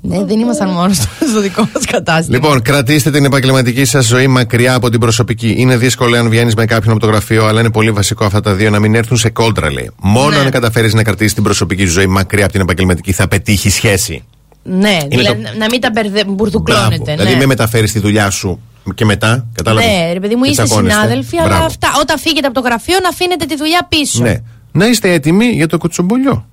[0.00, 2.36] Ναι, δεν ήμασταν μόνο στο, στο δικό μας κατάστημα.
[2.36, 5.54] Λοιπόν, κρατήστε την επαγγελματική σας ζωή μακριά από την προσωπική.
[5.58, 8.54] Είναι δύσκολο αν βγαίνεις με κάποιον από το γραφείο, αλλά είναι πολύ βασικό αυτά τα
[8.54, 9.90] δύο να μην έρθουν σε κόντρα, λέει.
[10.00, 10.36] Μόνο Ναι.
[10.36, 14.24] αν καταφέρεις να κρατήσεις την προσωπική σου ζωή μακριά από την επαγγελματική, θα πετύχει σχέση.
[14.62, 16.24] ναι, δηλαδή το- να μην τα μπερδε...
[16.26, 16.86] μπουρδουκλώνετε.
[16.96, 17.04] Μπράβο.
[17.10, 17.16] Ναι.
[17.16, 18.60] Δηλαδή, μην μεταφέρεις τη δουλειά σου
[18.94, 19.46] και μετά.
[19.54, 21.64] Κατάλαβες; Ναι, ρε παιδί μου, είστε συνάδελφοι, αλλά Μπράβο.
[21.64, 24.22] αυτά, όταν φύγετε από το γραφείο να αφήνετε τη δουλειά πίσω.
[24.22, 24.34] Ναι.
[24.72, 26.46] Να είστε έτοιμοι για το κουτσομπολιό.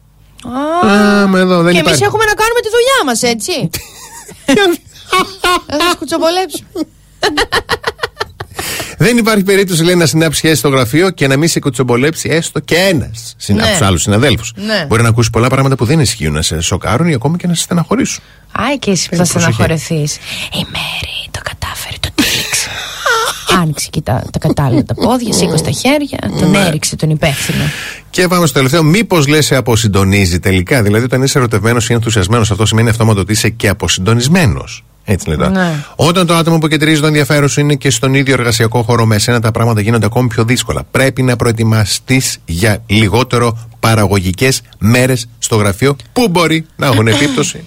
[0.45, 2.03] Α, Α, με εδώ δεν και εμείς υπάρχει.
[2.03, 3.69] έχουμε να κάνουμε τη δουλειά μας, έτσι.
[5.67, 6.69] Θα σας κουτσομπολέψουμε.
[8.97, 12.59] Δεν υπάρχει περίπτωση, λέει, να συνάψει σχέση στο γραφείο και να μην σε κουτσομπολέψει έστω
[12.59, 13.75] και ένας από Ναι.
[13.79, 14.53] του άλλους συναδέλφους.
[14.55, 14.85] Ναι.
[14.87, 17.53] Μπορεί να ακούσει πολλά πράγματα που δεν ισχύουν, να σε σοκάρουν ή ακόμη και να
[17.53, 18.23] σε στεναχωρήσουν.
[18.51, 19.39] Άι και εσύ που θα Προσοχή.
[19.53, 20.15] στεναχωρεθείς.
[20.15, 21.70] Η Μέρη το κατάφερε, το τύχηξε.
[23.61, 26.59] Άνοιξε και τα, τα κατάλληλα τα πόδια, σήκωσε τα χέρια, τον Ναι.
[26.59, 27.63] έριξε τον υπεύθυνο.
[28.09, 28.83] Και πάμε στο τελευταίο.
[28.83, 33.31] Μήπως λες σε αποσυντονίζει τελικά; Δηλαδή, όταν είσαι ερωτευμένος ή ενθουσιασμένος, αυτό σημαίνει αυτόματο ότι
[33.31, 34.83] είσαι και αποσυντονισμένος.
[35.05, 35.49] Έτσι λέει τώρα.
[35.49, 35.73] Ναι.
[35.95, 39.15] Όταν το άτομο που κεντρίζει το ενδιαφέρον σου είναι και στον ίδιο εργασιακό χώρο με
[39.15, 40.83] εσένα, τα πράγματα γίνονται ακόμη πιο δύσκολα.
[40.91, 47.65] Πρέπει να προετοιμαστείς για λιγότερο παραγωγικές μέρες στο γραφείο που μπορεί να έχουν επίπτωση; στο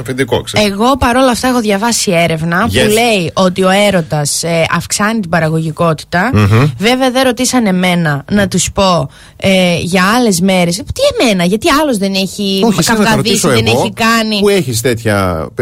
[0.00, 0.70] αφεντικό, ξέρεις.
[0.70, 2.68] Εγώ παρόλα αυτά έχω διαβάσει έρευνα Yes.
[2.70, 4.42] που λέει ότι ο έρωτας
[4.76, 6.30] αυξάνει την παραγωγικοτητα
[6.78, 10.76] Βέβαια δεν ρωτήσαν εμένα να τους πω ε, για άλλες μέρες.
[10.76, 14.38] Τι εμένα, γιατί άλλος δεν έχει Όχι, εσένα θα καυγαδίσει, ρωτήσω δεν εγώ, έχει κάνει.
[14.40, 14.80] Που έχεις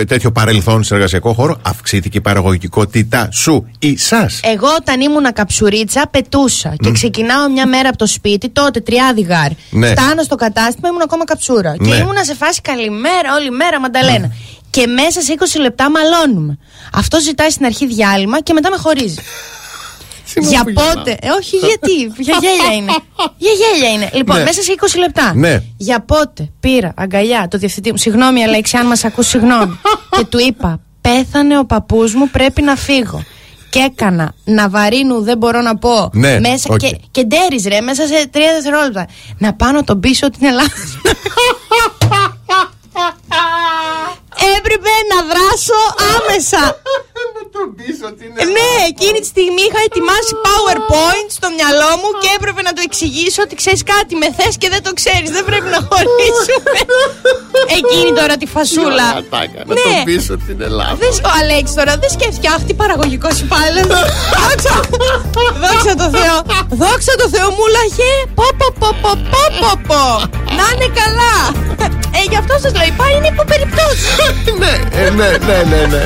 [0.07, 6.03] τέτοιο παρελθόν σε εργασιακό χώρο, αυξήθηκε η παραγωγικότητά σου ή σας; Εγώ όταν ήμουνα καψουρίτσα
[6.11, 9.49] πετούσα και ξεκινάω μια μέρα από το σπίτι, τότε τριάδιγάρ.
[9.71, 9.87] Ναι.
[9.89, 11.77] Φτάνω στο κατάστημα, ήμουν ακόμα καψούρα.
[11.77, 11.97] Και Ναι.
[11.97, 14.22] ήμουνα σε φάση καλημέρα, όλη μέρα Μανταλένα.
[14.71, 16.59] Και μέσα σε 20 λεπτά μαλώνουμε.
[16.93, 19.19] Αυτό ζητάει στην αρχή διάλειμμα και μετά με χωρίζει.
[20.41, 21.11] Για πότε.
[21.21, 22.93] Ε, όχι, γιατί; Για γέλια είναι.
[23.37, 24.11] Για γέλια είναι.
[24.13, 24.43] Λοιπόν, Ναι.
[24.43, 25.33] μέσα σε 20 λεπτά.
[25.35, 25.63] Ναι.
[25.77, 27.97] Για πότε πήρα αγκαλιά το διευθυντή μου.
[27.97, 29.79] Συγγνώμη, Αλέξη, αν μας ακούς, συγγνώμη.
[30.17, 33.25] και του είπα, πέθανε ο παππούς μου, πρέπει να φύγω.
[33.71, 36.11] Και έκανα ναβαρίνου, δεν μπορώ να πω.
[36.13, 36.79] Ναι, μέσα οκ.
[36.79, 39.07] και, και ντέρις, ρε, μέσα σε τρία δευτερόλεπτα.
[39.39, 41.01] Να πάω να τον πείσω ότι είναι λάθος.
[44.57, 45.79] Έπρεπε να δράσω
[46.17, 46.63] άμεσα.
[48.43, 52.83] Ε, Ναι, εκείνη τη στιγμή είχα ετοιμάσει PowerPoint στο μυαλό μου και έπρεπε να το
[52.89, 55.29] εξηγήσω ότι ξέρεις κάτι, με θες και δεν το ξέρεις.
[55.37, 56.79] Δεν πρέπει να χωρίσουμε.
[57.79, 59.07] Εκείνη τώρα τη φασούλα.
[59.15, 59.83] Να Ναι.
[59.87, 60.99] το πεις ότι είναι λάθος.
[61.03, 63.81] Δεν σ- ο Αλέξης τώρα δεν σκέφτηκε αχ τι παραγωγικό πάλι.
[64.37, 64.75] Δόξα,
[65.65, 66.37] δόξα τω Θεώ.
[66.83, 68.15] Δόξα τω Θεώ μου λαγέ.
[68.39, 70.03] Πω πω πω πω πω πω πω.
[70.59, 71.35] Να είναι καλά.
[72.19, 74.17] Ε, γι' αυτό σας λέω, πάει είναι υποπεριπτώσεις.
[74.63, 76.03] ναι, ε, ναι, ναι, ναι, ναι,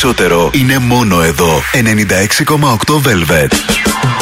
[0.00, 1.62] περισσότερο είναι μόνο εδώ.
[1.72, 4.15] 96,8 Velvet.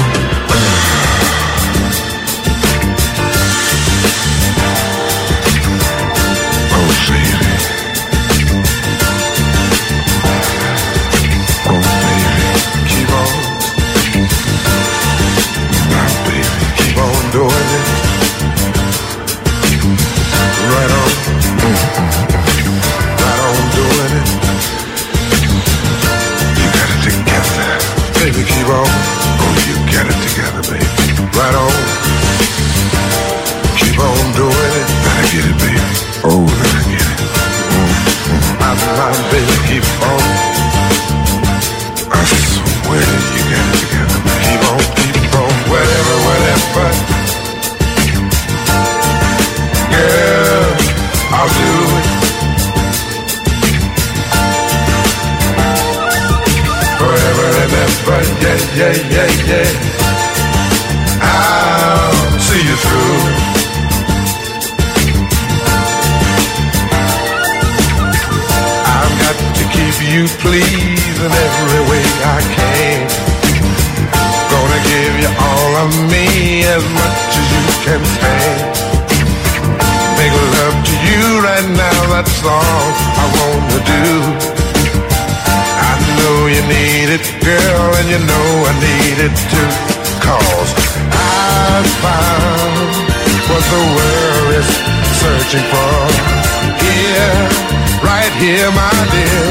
[98.44, 99.44] Here, my dear.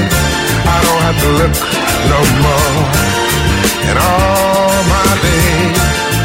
[0.70, 1.56] I don't have to look
[2.14, 2.78] no more.
[3.90, 5.78] And all my days,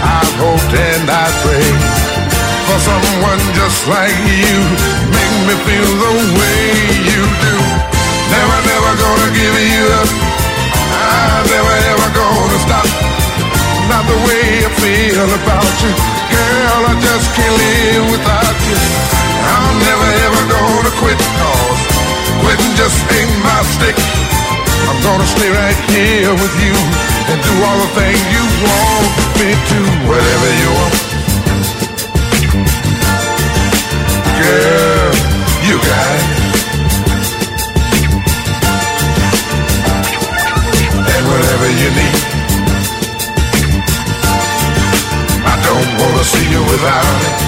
[0.05, 1.81] I've hoped and I prayed
[2.69, 4.59] for someone just like you.
[5.17, 6.61] Make me feel the way
[7.09, 7.57] you do.
[8.37, 10.11] Never, never gonna give you up.
[10.93, 12.89] I'm never ever gonna stop.
[13.89, 15.93] Not the way I feel about you.
[16.37, 18.79] Girl, I just can't live without you.
[19.57, 21.98] I'm never ever gonna quit cause
[22.43, 23.97] quitting just ain't my stick.
[24.89, 26.75] I'm gonna stay right here with you
[27.31, 29.09] and do all the things you want
[29.39, 29.79] me to.
[30.09, 30.95] Whatever you want.
[34.39, 35.13] Girl,
[35.69, 36.27] you got it.
[41.13, 42.19] And whatever you need.
[45.53, 47.48] I don't wanna see you without it.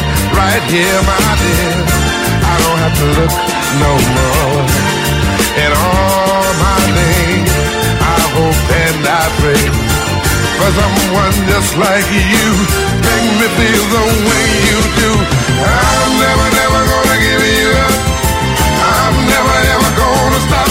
[0.35, 1.75] right here, my dear.
[2.43, 3.33] I don't have to look
[3.79, 4.63] no more.
[5.61, 7.51] And all my days,
[7.99, 9.63] I hope and I pray
[10.57, 12.49] for someone just like you.
[13.03, 15.11] Make me feel the way you do.
[15.63, 17.95] I'm never, never gonna give you up.
[18.81, 20.69] I'm never, ever gonna stop.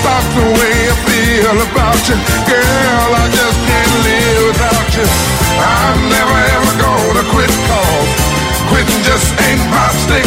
[0.00, 2.16] Stop the way I feel about you.
[2.48, 5.06] Girl, I just can't live without you.
[5.60, 8.19] I'm never, ever gonna quit cause
[9.10, 10.26] quitting just ain't my stick.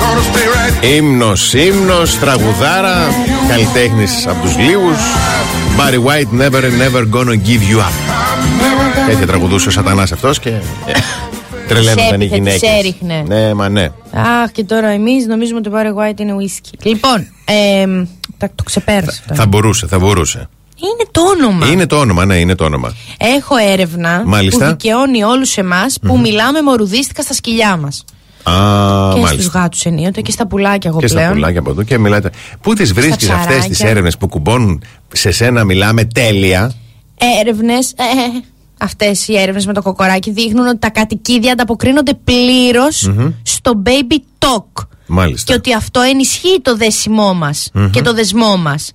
[0.00, 2.96] Gonna stay right Ύμνος, ύμνος, τραγουδάρα,
[3.48, 4.96] καλλιτέχνης από τους λίγους.
[5.78, 7.92] Barry White, never never gonna give you up.
[9.10, 10.48] Έτσι τραγουδούσε ο Σατανάς αυτός και.
[10.48, 10.60] ε,
[11.68, 12.60] Τρελαίνονταν οι Σέπιθε, γυναίκες.
[12.60, 13.24] τις έριχνε.
[13.26, 13.88] Ναι, μα ναι.
[14.42, 16.78] Αχ, και τώρα εμείς νομίζουμε ότι το Barry White είναι whisky.
[16.82, 18.04] Λοιπόν, εμ,
[18.38, 19.34] τα- το ξεπέρασα αυτό.
[19.34, 20.48] Θα μπορούσε, θα μπορούσε.
[20.82, 21.66] Είναι το όνομα.
[21.66, 22.94] Είναι το όνομα, ναι, είναι το όνομα.
[23.18, 24.64] Έχω έρευνα Μάλιστα.
[24.64, 28.04] που δικαιώνει όλους εμάς που μιλάμε μορουδίστικα στα σκυλιά μας.
[28.42, 28.52] Α,
[29.14, 29.58] Και στους μάλιστα.
[29.60, 31.32] γάτους ενίοτε και στα πουλάκια εγώ Και στα πλέον.
[31.32, 32.30] πουλάκια από εδώ και μιλάτε.
[32.60, 33.88] Πού τις βρίσκεις Στα αυτέ τις ψαράκια.
[33.88, 34.82] έρευνες που κουμπώνουν
[35.12, 36.72] σε σένα, μιλάμε τέλεια;
[37.40, 37.90] Έρευνες.
[37.90, 38.04] Ε,
[38.78, 43.10] Αυτές οι έρευνες με το κοκοράκι δείχνουν ότι τα κατοικίδια ανταποκρίνονται πλήρως
[43.42, 44.86] στο baby talk.
[45.14, 45.52] Μάλιστα.
[45.52, 48.90] Και ότι αυτό ενισχύει το δέσιμό μας και το δεσμό μας.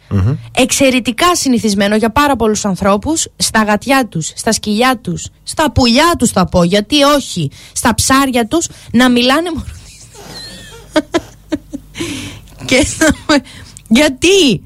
[0.55, 6.31] Εξαιρετικά συνηθισμένο για πάρα πολλούς ανθρώπους στα γατιά τους, στα σκυλιά τους, στα πουλιά τους
[6.31, 9.65] θα πω, γιατί όχι, στα ψάρια τους να μιλάνε μόνο.
[12.65, 13.37] και να-
[13.87, 14.63] Γιατί;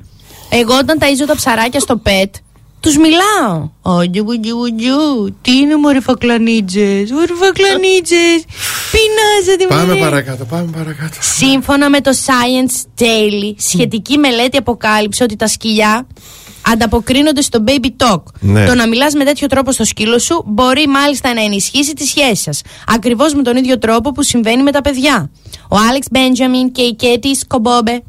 [0.49, 2.35] Εγώ όταν ταΐζω τα ψαράκια στο πετ
[2.81, 8.43] τους μιλάω Οντιου βουτιου βουτιου Τι είναι μορφακλανίτζες Μορφακλανίτζες
[8.91, 9.99] Πεινάζετε Πάμε μωρέ.
[9.99, 11.15] παρακάτω, πάμε παρακάτω.
[11.19, 16.07] Σύμφωνα με το Science Daily, σχετική μελέτη αποκάλυψε ότι τα σκυλιά
[16.71, 18.21] ανταποκρίνονται στο baby talk.
[18.39, 18.65] Ναι.
[18.65, 22.35] Το να μιλάς με τέτοιο τρόπο στο σκύλο σου μπορεί μάλιστα να ενισχύσει τη σχέση
[22.43, 22.61] σας.
[22.87, 25.31] Ακριβώς με τον ίδιο τρόπο που συμβαίνει με τα παιδιά.
[25.69, 28.03] Ο Άλεξ Μπέντζαμιν και η Κέτι Σκομπόμπε.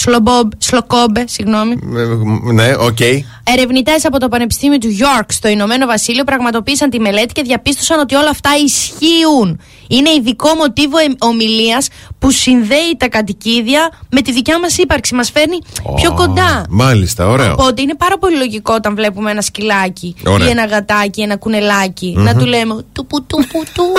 [0.00, 1.72] Σλομπόμπ, Σλοκόμπε, συγγνώμη.
[1.72, 2.98] Ε, Ναι, οκ.
[3.44, 8.14] Ερευνητές από το Πανεπιστήμιο του York στο Ηνωμένο Βασίλειο πραγματοποίησαν τη μελέτη και διαπίστωσαν ότι
[8.14, 9.60] όλα αυτά ισχύουν.
[9.88, 11.88] Είναι ειδικό μοτίβο ομιλίας
[12.18, 15.14] που συνδέει τα κατοικίδια με τη δικιά μας ύπαρξη.
[15.14, 15.58] Μας φέρνει
[15.96, 16.64] πιο Ω, κοντά.
[16.68, 17.52] Μάλιστα, ωραίο.
[17.52, 20.46] Οπότε είναι πάρα πολύ λογικό όταν βλέπουμε ένα σκυλάκι Ωραία.
[20.46, 23.92] ή ένα γατάκι, ένα κουνελάκι, να του λέμε του που του που του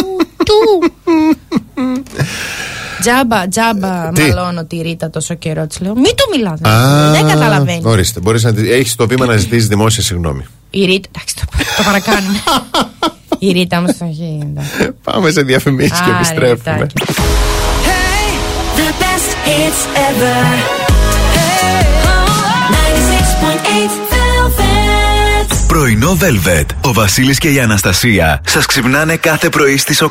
[0.45, 0.91] του.
[3.01, 5.67] Τζάμπα, τζάμπα, Τι; μαλώνω τη Ρίτα τόσο καιρό.
[5.67, 7.85] Της λέω, μην του μιλάς Α, Δεν καταλαβαίνεις.
[7.85, 10.45] Ορίστε, μπορείς να έχεις το βήμα να ζητήσεις δημόσια συγγνώμη.
[10.69, 11.43] Η Ρίτα, εντάξει, το,
[11.77, 12.39] το παρακάνουμε.
[13.39, 14.39] Η Ρίτα όμως το έχει.
[14.41, 14.89] εντάξει.
[15.03, 16.73] Πάμε σε διαφημίσεις και Άρε, επιστρέφουμε.
[16.75, 16.93] Ριτάκι.
[18.75, 20.43] The best hits ever.
[21.35, 21.69] Hey.
[22.71, 25.65] 96.8 Velvet.
[25.67, 26.65] Πρωινό Velvet.
[26.81, 30.09] Ο Βασίλης και η Αναστασία σας ξυπνάνε κάθε πρωί στις 8.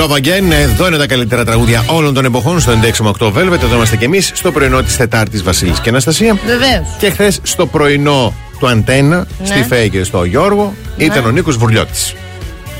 [0.00, 0.50] Love Again.
[0.50, 2.72] Εδώ είναι τα καλύτερα τραγούδια όλων των εποχών στο
[3.18, 3.62] 96,8 Velvet.
[3.62, 6.38] Εδώ είμαστε κι εμείς στο πρωινό της Τετάρτης Βασίλη και Αναστασία.
[6.46, 6.96] Βεβαίως.
[6.98, 12.14] Και χθες στο πρωινό του Αντένα, στη Φέη και στο Γιώργο, ήταν ο Νίκος Βουρλιώτης.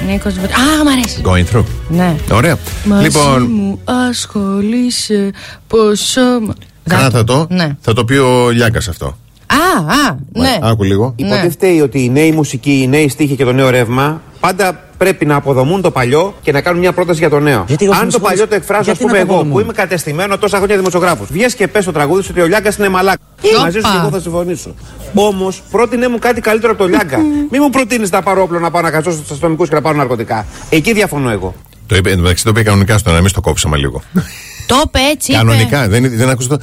[0.06, 1.20] Νίκος Α, μ' αρέσει.
[1.24, 1.64] Going through.
[1.88, 2.14] Ναι.
[2.32, 2.58] Ωραία.
[2.84, 5.30] Μαζί λοιπόν, μου ασχολείσαι
[5.66, 6.20] πόσο.
[6.88, 7.46] κάνα θα το.
[7.50, 7.76] Ναι.
[7.80, 9.06] Θα το πει ο Λιάγκα αυτό.
[9.46, 10.58] Α, α, ναι.
[10.62, 11.14] Άκου λίγο.
[11.20, 11.28] Ναι.
[11.28, 15.26] Ποτέ φταίει ότι η νέη μουσική, οι νέοι στίχοι και το νέο ρεύμα πάντα πρέπει
[15.26, 17.64] να αποδομούν το παλιό και να κάνουν μια πρόταση για το νέο.
[17.66, 19.52] Γιατί εγώ Αν με το συγχωρείς, παλιό το εκφράσω, ας γιατί πούμε, να εγώ αποδομούν;
[19.52, 22.76] που είμαι κατεστημένο τόσα χρόνια δημοσιογράφος, βγες και πες στο τραγούδι σου ότι ο Λιάγκας
[22.76, 23.26] είναι μαλάκας.
[23.42, 23.60] Όπα.
[23.60, 24.74] Μαζί σου και εγώ θα συμφωνήσω.
[25.14, 27.18] Όμως, πρότεινε μου κάτι καλύτερο από το Λιάγκα.
[27.50, 29.96] Μην μου προτείνεις να πάρω όπλο να πάω να καθώ στους αστυνομικούς και να πάρω
[29.96, 30.46] ναρκωτικά.
[30.70, 31.54] Εκεί διαφωνώ εγώ.
[31.86, 34.02] Το είπε, εντάξει, το είπε κανονικά στο να μην το κόψαμε λίγο.
[34.66, 35.32] Το είπε έτσι.
[35.32, 35.40] είπε.
[35.40, 36.58] κανονικά, δεν, δεν άκουσα το.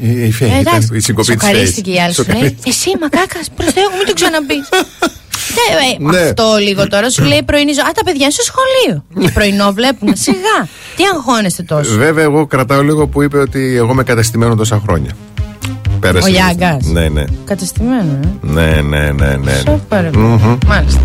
[0.00, 2.14] Η, η, Φέη, Ε, ήταν εντάξει, η συγκοπή της σοκαρίστηκε η άλλη.
[2.14, 4.68] Σου λέει Εσύ μακάκας, προ Θεού, μην το ξαναπείς.
[5.54, 6.28] Ναι, ε, Ναι.
[6.28, 7.84] Αυτό λίγο τώρα σου λέει πρωινή ζωή.
[7.84, 9.04] Α, τα παιδιά είναι στο σχολείο.
[9.20, 10.12] Και πρωινό βλέπουν.
[10.16, 10.68] Σιγά.
[10.96, 11.96] Τι αγχώνεστε τόσο.
[11.96, 15.10] Βέβαια, εγώ κρατάω λίγο που είπε ότι εγώ είμαι κατεστημένο τόσα χρόνια.
[16.00, 16.28] Πέρασε.
[16.28, 16.84] Ο Λιάγκας.
[16.86, 17.24] Ναι, ναι.
[17.44, 18.28] Κατεστημένο, ε.
[18.40, 19.52] Ναι, ναι, ναι, ναι.
[19.66, 20.16] Σοπαρ.
[20.16, 20.58] Μμμ.
[20.66, 21.00] Μάλιστα.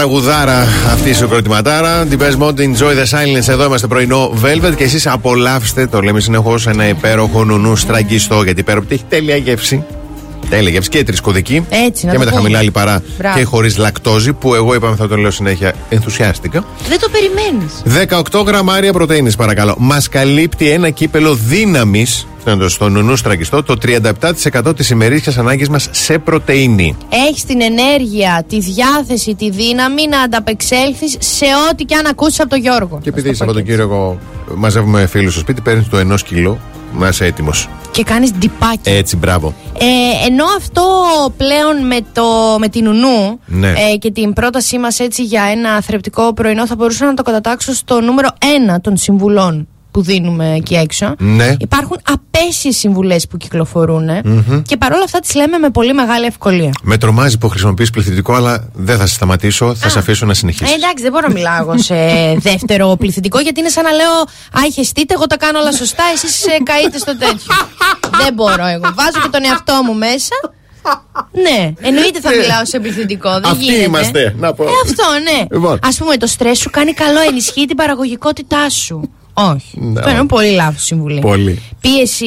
[0.00, 2.06] Τραγουδάρα, αυτή η σοκροτηματάρα.
[2.06, 3.48] Την πες μόνο Enjoy the Silence.
[3.48, 8.42] Εδώ είμαστε πρωινό Velvet και εσείς απολαύστε, το λέμε συνεχώς, ένα υπέροχο νουνού στραγγιστό.
[8.42, 9.84] Γιατί υπέροχο έχει τέλεια γεύση.
[10.50, 11.64] Τέλεια γεύση και τρισκοδική.
[11.86, 12.42] Έτσι, να και το με τα πούμε.
[12.42, 13.38] χαμηλά λιπαρά Μπράβο.
[13.38, 14.32] και χωρίς λακτόζη.
[14.32, 15.72] Που εγώ είπαμε θα το λέω συνέχεια.
[15.88, 16.64] Ενθουσιάστηκα.
[16.88, 17.82] Δεν το περιμένεις.
[18.40, 19.74] 18 γραμμάρια πρωτενη, παρακαλώ.
[19.78, 22.26] Μας καλύπτει ένα κύπελο δύναμης
[22.66, 23.76] στο νουνού στραγγιστό το
[24.62, 26.96] 37% της ημερήσιας ανάγκης μας σε πρωτενη.
[27.28, 32.48] Έχεις την ενέργεια, τη διάθεση, τη δύναμη να ανταπεξέλθεις σε ό,τι και αν ακούσεις από
[32.48, 32.98] τον Γιώργο.
[33.02, 34.18] Και επειδή Σαββατοκύριακο
[34.54, 36.58] μαζεύουμε φίλους στο σπίτι, παίρνεις το ενός κιλό
[36.98, 37.68] να είσαι έτοιμος.
[37.90, 38.90] Και κάνεις ντυπάκι.
[38.90, 39.54] Έτσι, μπράβο.
[39.78, 40.82] Ε, ενώ αυτό
[41.36, 42.22] πλέον με, το,
[42.58, 43.68] με την Ουνού Ναι.
[43.68, 47.74] ε, και την πρότασή μας έτσι για ένα θρεπτικό πρωινό θα μπορούσα να το κατατάξω
[47.74, 48.28] στο νούμερο
[48.74, 51.14] 1 των συμβουλών που δίνουμε εκεί έξω.
[51.18, 51.56] Ναι.
[51.60, 54.62] Υπάρχουν απέσιες συμβουλές που κυκλοφορούν ε, Μμμ.
[54.62, 56.70] και παρόλα αυτά τις λέμε με πολύ μεγάλη ευκολία.
[56.82, 59.74] Με τρομάζει που χρησιμοποιείς πληθυντικό, αλλά δεν θα σε σταματήσω.
[59.74, 60.72] Θα σε αφήσω να συνεχίσεις.
[60.72, 61.94] Ε, εντάξει, δεν μπορώ να μιλάω εγώ σε
[62.50, 64.12] δεύτερο πληθυντικό γιατί είναι σαν να λέω
[64.52, 67.54] Α, χεστείτε, εγώ τα κάνω όλα σωστά, εσείς καείτε στο τέτοιο.
[68.24, 68.92] δεν μπορώ εγώ.
[68.94, 70.34] Βάζω και τον εαυτό μου μέσα.
[71.32, 73.30] Ναι, εννοείται θα μιλάω σε πληθυντικό.
[73.32, 73.82] Δεν Αυτοί γίνεται.
[73.82, 74.64] είμαστε, να πω.
[74.64, 75.44] Ε, αυτό, ναι.
[75.50, 75.72] Λοιπόν.
[75.74, 79.10] Α πούμε, το στρες σου κάνει καλό, ενισχύει την παραγωγικότητά σου.
[79.54, 79.80] Όχι.
[79.80, 80.26] Ναι, Αυτό είναι όχι.
[80.26, 81.20] πολύ λάθος συμβουλή.
[81.20, 81.62] Πολύ.
[81.80, 82.26] Πίεση,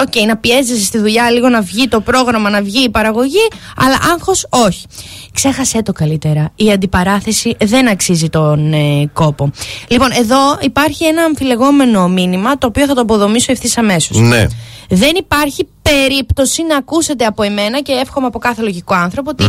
[0.00, 3.96] οκ, να πιέζεσαι στη δουλειά λίγο να βγει το πρόγραμμα, να βγει η παραγωγή, αλλά
[4.14, 4.86] άγχος όχι.
[5.32, 6.52] Ξέχασέ το καλύτερα.
[6.56, 9.50] Η αντιπαράθεση δεν αξίζει τον ε, κόπο.
[9.88, 14.16] Λοιπόν, εδώ υπάρχει ένα αμφιλεγόμενο μήνυμα το οποίο θα το αποδομήσω ευθύς αμέσως.
[14.18, 14.46] Ναι.
[14.92, 19.44] Δεν υπάρχει περίπτωση να ακούσετε από εμένα και εύχομαι από κάθε λογικό άνθρωπο ότι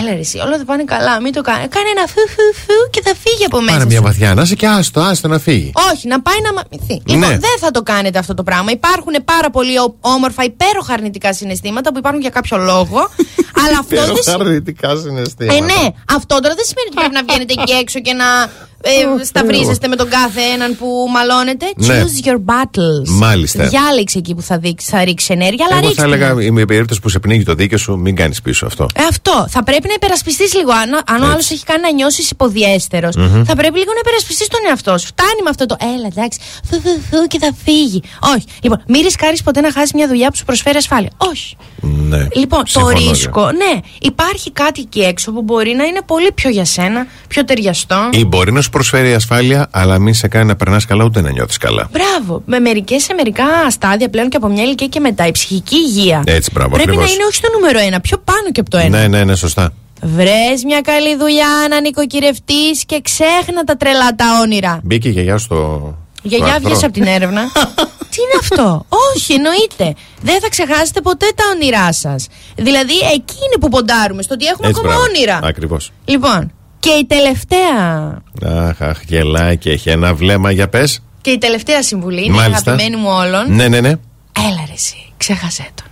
[0.00, 1.68] έλα ρε εσύ, όλα θα πάνε καλά, μην το κάνει.
[1.68, 3.72] Κάνε ένα φου φου φου και θα φύγει από μέσα.
[3.72, 4.02] Πάρε μια σου.
[4.02, 5.72] βαθιά να είσαι και άστο, άστο να φύγει.
[5.92, 7.02] Όχι, να πάει να μαμηθεί.
[7.06, 7.38] Λοιπόν, Ναι.
[7.38, 8.70] δεν θα το κάνετε αυτό το πράγμα.
[8.70, 12.98] Υπάρχουν πάρα πολύ ο- όμορφα, υπέροχα αρνητικά συναισθήματα που υπάρχουν για κάποιο λόγο.
[13.64, 14.42] αλλά αυτό δεν Υπέροχα σημαίνει.
[14.48, 15.56] αρνητικά συναισθήματα.
[15.56, 15.82] Ε, ναι,
[16.16, 18.24] αυτό τώρα δεν σημαίνει ότι πρέπει να βγαίνετε εκεί έξω και να
[18.82, 21.66] ε, σταυρίζεστε με τον κάθε έναν που μαλώνετε.
[21.76, 22.02] Ναι.
[22.02, 23.08] Choose your battles.
[23.08, 23.64] Μάλιστα.
[23.66, 26.02] Διάλεξε εκεί που θα, δείξει, θα ρίξει ενέργεια, αλλά Εγώ ρίξτε.
[26.08, 26.52] θα έλεγα, την.
[26.52, 28.88] με περίπτωση που σε πνίγει το δίκαιο σου, μην κάνεις πίσω αυτό.
[28.94, 29.46] Ε, αυτό.
[29.48, 30.70] Θα πρέπει να υπερασπιστείς λίγο.
[30.72, 33.42] Αν, αν ο άλλος έχει κάνει να νιώσεις υποδιέστερος, Μμμ.
[33.44, 35.06] θα πρέπει λίγο να υπερασπιστείς τον εαυτό σου.
[35.06, 36.38] Φτάνει με αυτό το έλα, εντάξει,
[36.70, 38.02] θου, θου, θου, και θα φύγει.
[38.34, 38.44] Όχι.
[38.62, 41.10] Λοιπόν, μην ρισκάρεις ποτέ να χάσεις μια δουλειά που σου προσφέρει ασφάλεια.
[41.16, 41.56] Όχι.
[41.80, 42.26] Ναι.
[42.34, 43.10] Λοιπόν, Συμφωνώ, το ναι.
[43.10, 47.44] ρίσκο, ναι, υπάρχει κάτι εκεί έξω που μπορεί να είναι πολύ πιο για σένα, πιο
[47.44, 48.08] ταιριαστό.
[48.12, 51.30] Ή μπορεί να σου προσφέρει ασφάλεια, αλλά μην σε κάνει να περνάς καλά ούτε να
[51.30, 51.88] νιώθεις καλά.
[51.92, 52.42] Μπράβο.
[52.46, 56.22] Με μερικές σε μερικά στάδια πλέον και από μια ηλικία και μετά, η ψυχική υγεία
[56.26, 57.08] Έτσι, μπράβο, πρέπει ακριβώς.
[57.08, 58.98] να είναι όχι στο νούμερο ένα, πιο πάνω και από το ένα.
[58.98, 59.72] Ναι, ναι, ναι, σωστά.
[60.02, 64.80] Βρες μια καλή δουλειά να νοικοκυρευτείς και ξέχνα τα τρελά τα όνειρα.
[64.82, 65.94] Μπήκε η γιαγιά στο.
[66.22, 66.68] Η γιαγιά άρθρο.
[66.68, 67.42] βγες από την έρευνα.
[68.10, 70.00] Τι είναι αυτό; Όχι, εννοείται.
[70.22, 72.26] Δεν θα ξεχάσετε ποτέ τα όνειρά σας.
[72.56, 75.10] Δηλαδή, εκεί είναι που ποντάρουμε, στο ότι έχουμε Έτσι, ακόμα μπράβο.
[75.14, 75.40] όνειρα.
[75.42, 75.92] Ακριβώς.
[76.04, 77.78] Λοιπόν, και η τελευταία.
[78.68, 81.00] Αχ, αχ, γελάει και έχει ένα βλέμμα για πες.
[81.20, 82.70] Και η τελευταία συμβουλή είναι η Μάλιστα.
[82.72, 83.54] αγαπημένη μου όλων.
[83.54, 83.92] Ναι, ναι, ναι.
[84.38, 85.86] Έλα ρε εσύ, ξέχασέ τον.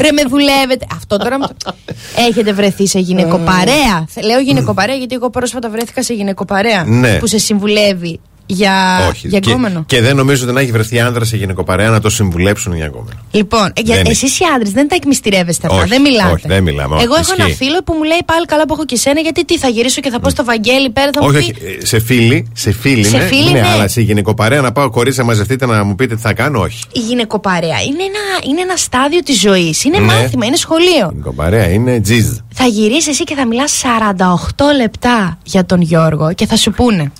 [0.00, 0.86] ρε με δουλεύετε.
[0.96, 1.74] Αυτό τώρα μου το-
[2.16, 4.04] Έχετε βρεθεί σε γυναικοπαρέα.
[4.08, 6.84] Θε- Λέω γυναικοπαρέα γιατί εγώ πρόσφατα βρέθηκα σε γυναικοπαρέα.
[6.84, 7.18] Ναι.
[7.18, 9.28] Που σε συμβουλεύει για, Όχι.
[9.28, 9.82] για και, γκόμενο.
[9.86, 13.18] και δεν νομίζω ότι να έχει βρεθεί άνδρα σε γυναικοπαρέα να το συμβουλέψουν για γκόμενο.
[13.30, 15.78] Λοιπόν, ε, για, Δεν εσείς οι άντρες δεν τα εκμυστηρεύεστε αυτά.
[15.80, 16.30] Όχι, δεν μιλάτε.
[16.32, 17.64] όχι, δεν μιλάμε, όχι, Εγώ έχω ένα ισχύει.
[17.64, 20.10] φίλο που μου λέει πάλι καλά που έχω και σένα, γιατί τι θα γυρίσω και
[20.10, 21.52] θα πω στο Βαγγέλη πέρα, θα όχι, μου όχι.
[21.52, 21.78] πει.
[21.82, 23.68] ε, Σε φίλοι, σε φίλοι, Σε ναι, φίλοι, ναι, ναι.
[23.68, 26.78] αλλά σε γυναικοπαρέα να πάω κορίτσια μαζευτείτε να μου πείτε τι θα κάνω, όχι.
[26.92, 29.84] Η γυναικοπαρέα είναι ένα, είναι ένα στάδιο της ζωής.
[29.84, 30.04] Είναι Ναι.
[30.04, 31.08] μάθημα, είναι σχολείο.
[31.10, 32.26] Γυναικοπαρέα είναι τζιζ.
[32.54, 37.12] Θα γυρίσει εσύ και θα μιλάς 48 λεπτά για τον Γιώργο και θα σου πούνε.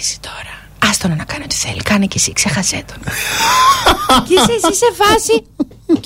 [0.00, 0.54] Έλα ρε εσύ τώρα.
[0.90, 1.82] Άστονα να κάνει ό,τι θέλει.
[1.90, 3.00] Κάνε και εσύ, ξέχασέ τον.
[4.26, 5.34] και είσαι εσύ σε φάση.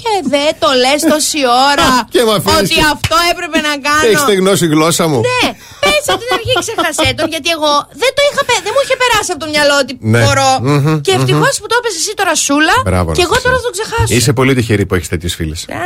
[0.03, 1.41] Και δεν το λες τόση
[1.73, 1.89] ώρα.
[2.15, 4.05] Και μ' αφήνεις ότι και- αυτό έπρεπε να κάνω.
[4.09, 5.19] Έχεις στεγνώσει η γλώσσα μου.
[5.29, 5.43] Ναι,
[5.85, 7.73] πες από την αρχή ξέχασέ τον, γιατί εγώ
[8.03, 10.21] δεν το είχα πε- δεν μου είχε περάσει από το μυαλό ότι Ναι.
[10.25, 10.51] μπορώ.
[10.67, 11.61] Μμμ, και ευτυχώς μμμ.
[11.61, 12.77] που το έπεσε εσύ τώρα σούλα.
[12.89, 13.45] Μπράβο, και εγώ Αναστασία.
[13.45, 14.13] τώρα θα το ξεχάσω.
[14.17, 15.57] Είσαι πολύ τυχερή που έχεις τέτοιε φίλε.
[15.79, 15.83] Α,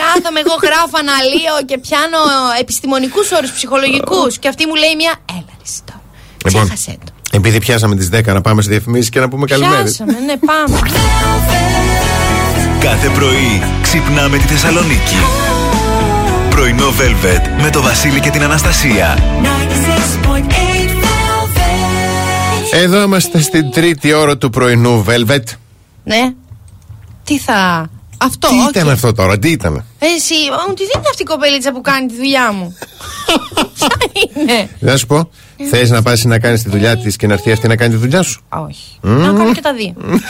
[0.00, 2.20] κάθομαι εγώ γράφω αναλύω και πιάνω
[2.62, 4.32] επιστημονικούς όρους ψυχολογικούς.
[4.40, 5.12] και αυτή μου λέει μια.
[5.38, 6.02] Έλα, ρε εσύ τώρα.
[6.46, 7.12] Λοιπόν, Ξέχασέ το.
[7.34, 9.82] Επειδή πιάσαμε τις 10 να πάμε σε διαφημίσεις και να πούμε καλημέρι.
[9.82, 10.78] Πιάσαμε, ναι, πάμε.
[12.80, 15.16] Κάθε πρωί ξυπνάμε τη Θεσσαλονίκη.
[16.50, 19.18] Πρωινό Velvet με το Βασίλη και την Αναστασία.
[22.72, 25.42] Εδώ είμαστε στην τρίτη ώρα του πρωινού Velvet.
[26.04, 26.32] ναι.
[27.24, 27.90] Τι θα.
[28.18, 28.68] Αυτό, Τι όχι.
[28.68, 29.84] ήταν αυτό τώρα, τι ήταν.
[29.98, 30.34] Εσύ,
[30.68, 32.76] μου τι είναι αυτή η κοπελίτσα που κάνει τη δουλειά μου;
[33.78, 33.88] Ποια
[34.36, 35.30] είναι; Να σου πω,
[35.70, 38.00] θες να πας να κάνεις τη δουλειά της και να έρθει αυτή να κάνει τη
[38.00, 38.98] δουλειά σου; Όχι.
[39.00, 39.94] Να κάνω και τα δύο.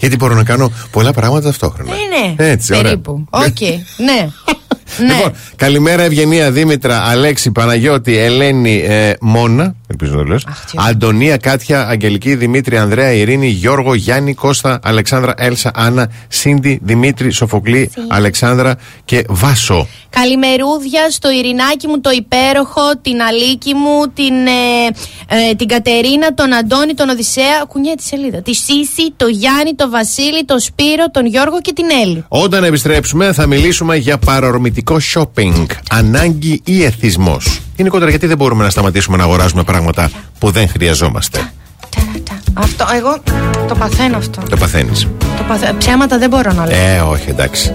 [0.00, 1.90] Γιατί μπορώ να κάνω πολλά πράγματα ταυτόχρονα.
[1.94, 2.50] Ναι, ναι.
[2.50, 2.82] Έτσι, ωραία.
[2.82, 3.24] Περίπου.
[3.30, 3.60] Οκ.
[3.96, 4.28] Ναι.
[4.98, 5.14] Ναι.
[5.14, 9.74] Λοιπόν, καλημέρα Ευγενία Δήμητρα, Αλέξη, Παναγιώτη, Ελένη, ε, Μόνα.
[9.86, 10.46] Ελπίζω να το λες.
[10.88, 17.90] Αντωνία, Κάτια, Αγγελική, Δημήτρη, Ανδρέα, Ειρήνη, Γιώργο, Γιάννη, Κώστα, Αλεξάνδρα, Έλσα, Άννα, Σίντι, Δημήτρη, Σοφοκλή,
[18.08, 19.88] Αλεξάνδρα και Βάσο.
[20.18, 24.86] Καλημερούδια στο Ειρηνάκι μου το υπέροχο, την Αλίκη μου, την, ε,
[25.50, 27.64] ε, την Κατερίνα, τον Αντώνη, τον Οδυσσέα.
[27.68, 28.42] Κουνιέ τη σελίδα.
[28.42, 32.24] Τη Σύση, τον Γιάννη, τον Βασίλη, τον Σπύρο, τον Γιώργο και την Έλλη.
[32.28, 35.66] Όταν επιστρέψουμε θα μιλήσουμε για παρορμητικό shopping.
[35.90, 37.60] Ανάγκη ή εθισμός.
[37.76, 41.52] Γενικότερα γιατί δεν μπορούμε να σταματήσουμε να αγοράζουμε πράγματα που δεν χρειαζόμαστε;
[42.54, 43.18] Αυτό, εγώ
[43.68, 44.42] το παθαίνω αυτό.
[44.50, 45.08] Το παθαίνεις.
[45.36, 45.74] Το παθε...
[45.78, 46.76] Ψέματα δεν μπορώ να λέω.
[46.76, 47.74] Ε, όχι, εντάξει.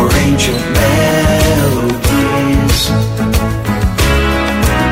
[0.00, 2.78] or ancient melodies.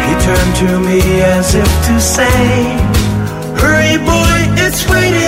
[0.07, 1.01] He turned to me
[1.37, 2.41] as if to say,
[3.61, 5.28] Hurry, boy, it's waiting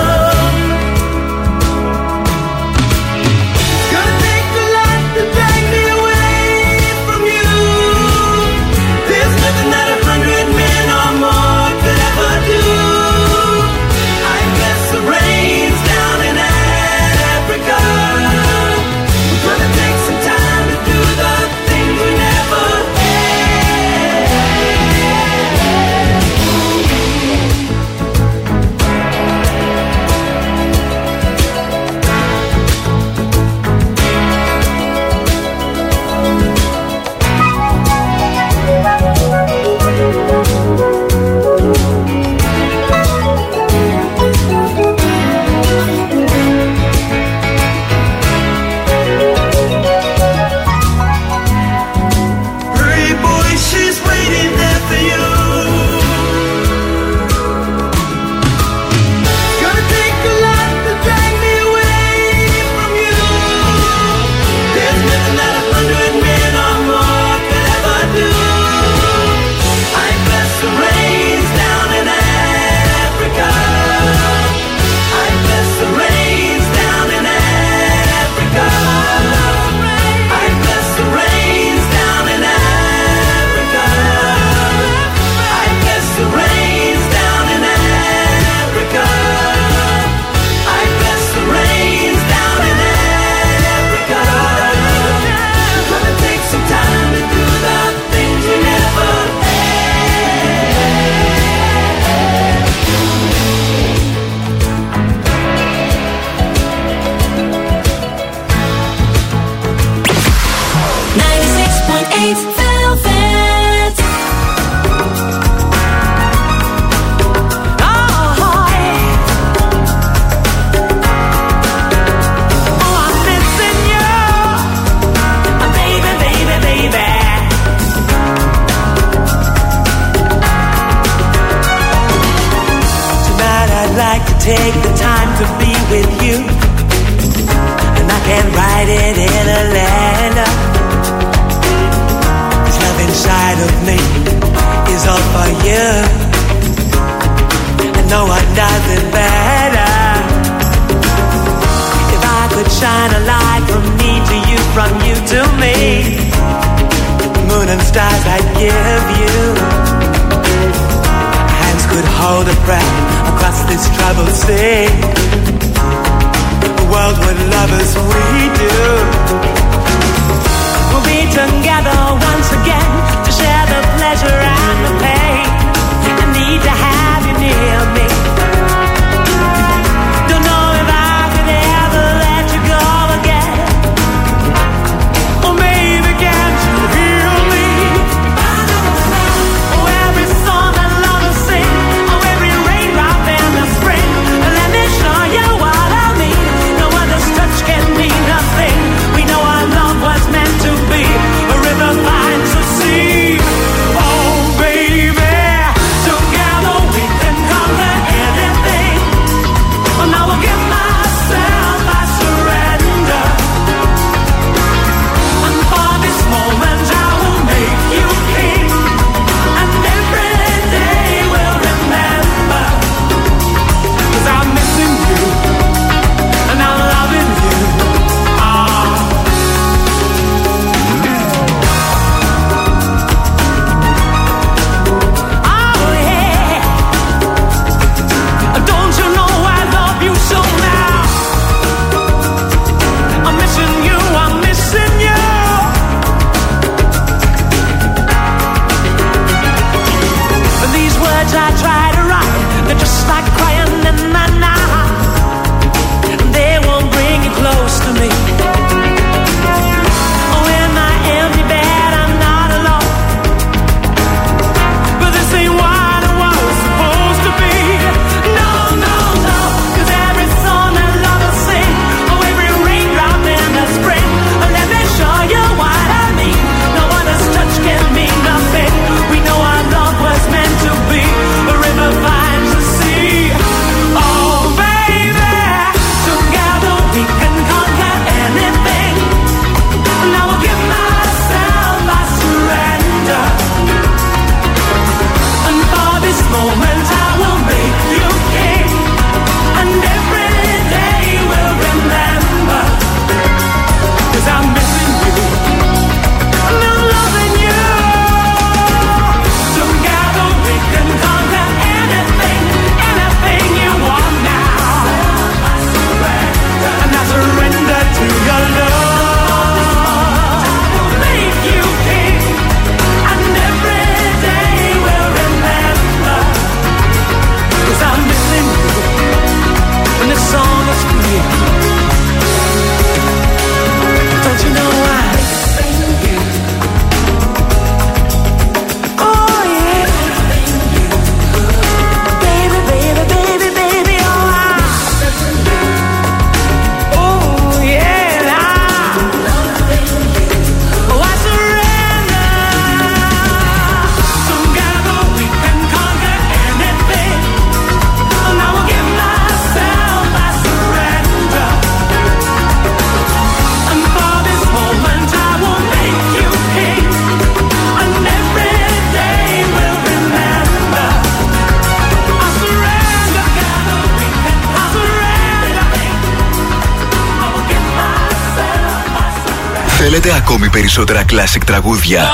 [380.51, 382.09] περισσότερα κλασικ τραγούδια.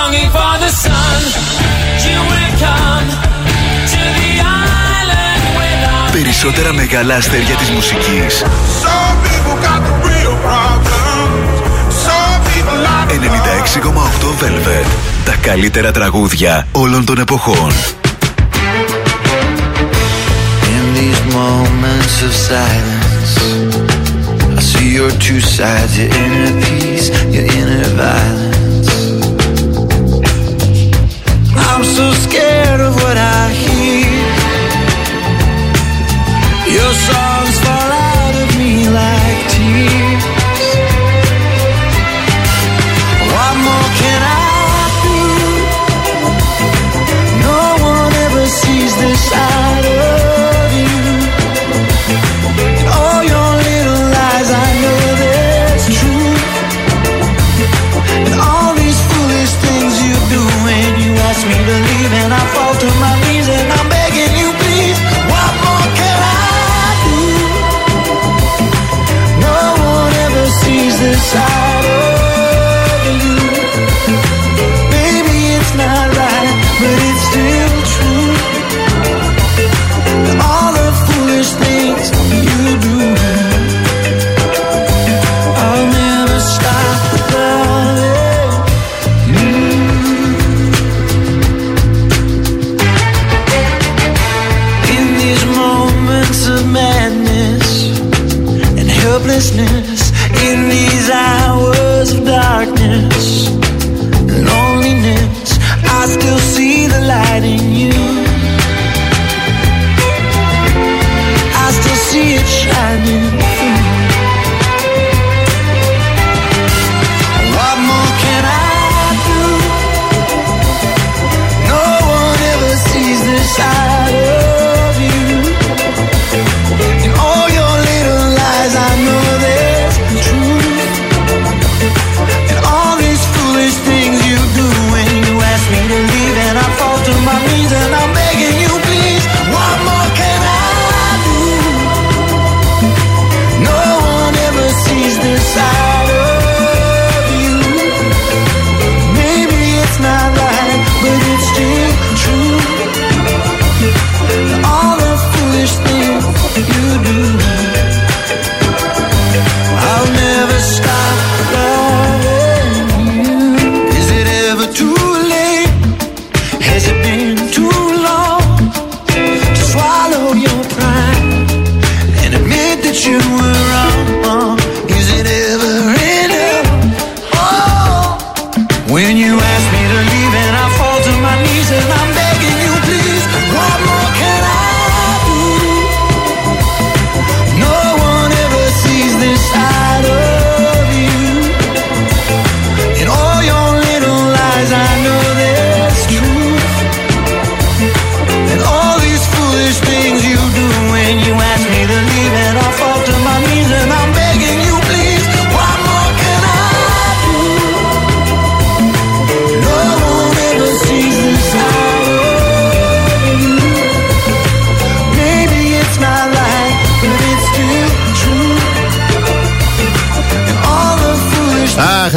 [6.11, 8.43] Περισσότερα μεγάλα αστέρια της μουσικής.
[13.07, 14.85] 96,8 Velvet.
[15.25, 17.71] Τα καλύτερα τραγούδια όλων των εποχών.
[20.77, 23.07] In these moments of silence
[24.57, 28.89] I see your two sides, your inner peace, your inner violence.
[31.55, 34.35] I'm so scared of what I hear.
[36.73, 37.36] You're sorry.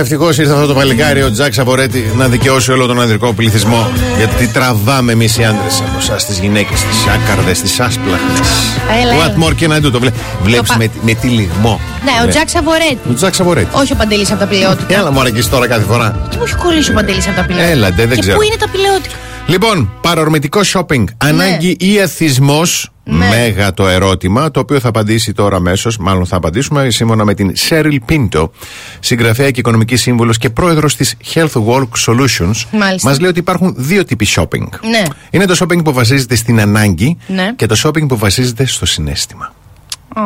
[0.01, 3.91] Ευτυχώ ήρθε αυτό το παλικάρι, ο Τζακ Σαβορέτη, να δικαιώσει όλο τον ανδρικό πληθυσμό.
[4.17, 8.49] Γιατί τραβάμε εμείς οι άντρες από εσάς, τις γυναίκες, τις άκαρδες, τις άσπλαχνες.
[9.03, 9.37] Έλα, What έλα.
[9.47, 10.11] more can I do, το βλέ...
[10.43, 11.81] βλέπεις πα- με, με τι λιγμό.
[12.05, 12.99] Ναι, ο Τζακ Σαβορέτη.
[13.11, 13.69] Ο Τζακ Σαβορέτη.
[13.73, 14.95] Όχι ο Παντελής από τα πηλαιότητα.
[14.99, 16.27] Έλα, μου αρκεί τώρα κάθε φορά.
[16.31, 17.73] Τι μου έχει κολλήσει ο Παντελής από τα πηλαιότητα.
[17.73, 18.37] Έλα, ντε, δεν και ξέρω.
[18.37, 19.15] πού είναι τα πηλαιότητα.
[19.47, 21.05] Λοιπόν, παρορμητικό shopping.
[21.17, 22.91] Ανάγκη ή εθισμός.
[23.11, 23.29] Ναι.
[23.29, 25.99] Μέγα το ερώτημα, το οποίο θα απαντήσει τώρα αμέσως.
[25.99, 28.49] Μάλλον θα απαντήσουμε σύμφωνα με την Cheryl Pinto,
[29.01, 32.65] συγγραφέα και οικονομική σύμβουλος και πρόεδρος της Health Work Solutions.
[32.73, 33.09] Μάλιστα.
[33.09, 34.69] Μας λέει ότι υπάρχουν δύο τύποι shopping.
[34.91, 35.03] Ναι.
[35.31, 37.53] Είναι το shopping που βασίζεται στην ανάγκη Ναι.
[37.57, 39.53] και το shopping που βασίζεται στο συνέστημα.
[40.15, 40.23] Α,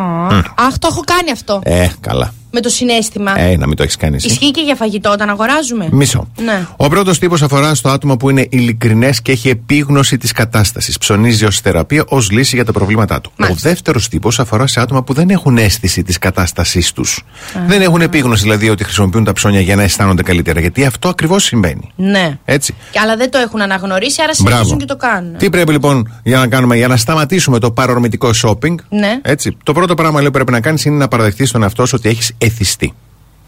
[0.55, 1.61] Αχ, το έχω κάνει αυτό.
[1.65, 2.33] Ε, καλά.
[2.57, 3.39] Με το συνέστημα.
[3.41, 4.27] Ε, να μην το έχεις κάνει εσύ.
[4.27, 6.29] Ισχύει και για φαγητό όταν αγοράζουμε; Μισό.
[6.45, 6.67] Ναι.
[6.77, 10.99] Ο πρώτος τύπος αφορά στο άτομο που είναι ειλικρινές και έχει επίγνωση της κατάστασης.
[10.99, 13.33] Ψωνίζει ως θεραπεία, ως λύση για τα προβλήματά του.
[13.37, 13.69] Μάλιστα.
[13.69, 17.23] Ο δεύτερος τύπος αφορά σε άτομα που δεν έχουν αίσθηση της κατάστασής τους.
[17.67, 20.61] Δεν έχουν επίγνωση δηλαδή ότι χρησιμοποιούν τα ψώνια για να αισθάνονται καλύτερα.
[20.61, 21.91] Γιατί αυτό ακριβώς συμβαίνει.
[21.97, 22.39] Ναι.
[22.45, 22.75] Έτσι.
[22.91, 24.51] Και αλλά δεν το έχουν αναγνωρίσει, άρα Μπράβο.
[24.51, 25.37] συνεχίζουν και το κάνουν.
[25.37, 28.75] Τι πρέπει λοιπόν για να κάνουμε, για να σταματήσουμε το παρορμητικό shopping.
[28.89, 29.19] Ναι.
[29.23, 29.57] Έτσι.
[29.63, 32.09] Το πρώτο πράγμα λέει, που πρέπει να κάνεις είναι να παραδεχτείς τον εαυτό σου ότι
[32.09, 32.93] έχεις εθιστεί.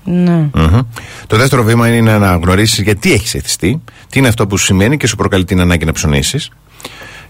[0.04, 0.48] Ναι.
[0.54, 0.80] Μμμ.
[1.26, 4.96] Το δεύτερο βήμα είναι να αναγνωρίσεις γιατί έχεις εθιστεί, τι είναι αυτό που σου σημαίνει
[4.96, 6.50] και σου προκαλεί την ανάγκη να ψωνίσεις.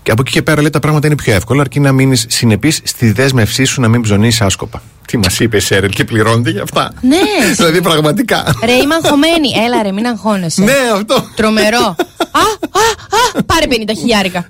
[0.02, 2.80] Και από εκεί και πέρα λέει τα πράγματα είναι πιο εύκολα, αρκεί να μείνεις συνεπής
[2.84, 4.82] στη δέσμευσή σου να μην ψωνίσεις άσκοπα.
[5.06, 7.16] Τι μας είπε, Σέρελ, και πληρώνεται για αυτά; Ναι.
[7.56, 8.44] δηλαδή πραγματικά.
[8.64, 9.48] Ρε, είμαι αγχωμένη.
[9.66, 10.62] Έλα, ρε, μην αγχώνεσαι.
[10.64, 11.24] ναι, αυτό.
[11.36, 11.78] Τρομερό.
[11.78, 12.40] α,
[12.70, 12.84] α,
[13.38, 14.48] α, πάρε 50 χιλιάρικα.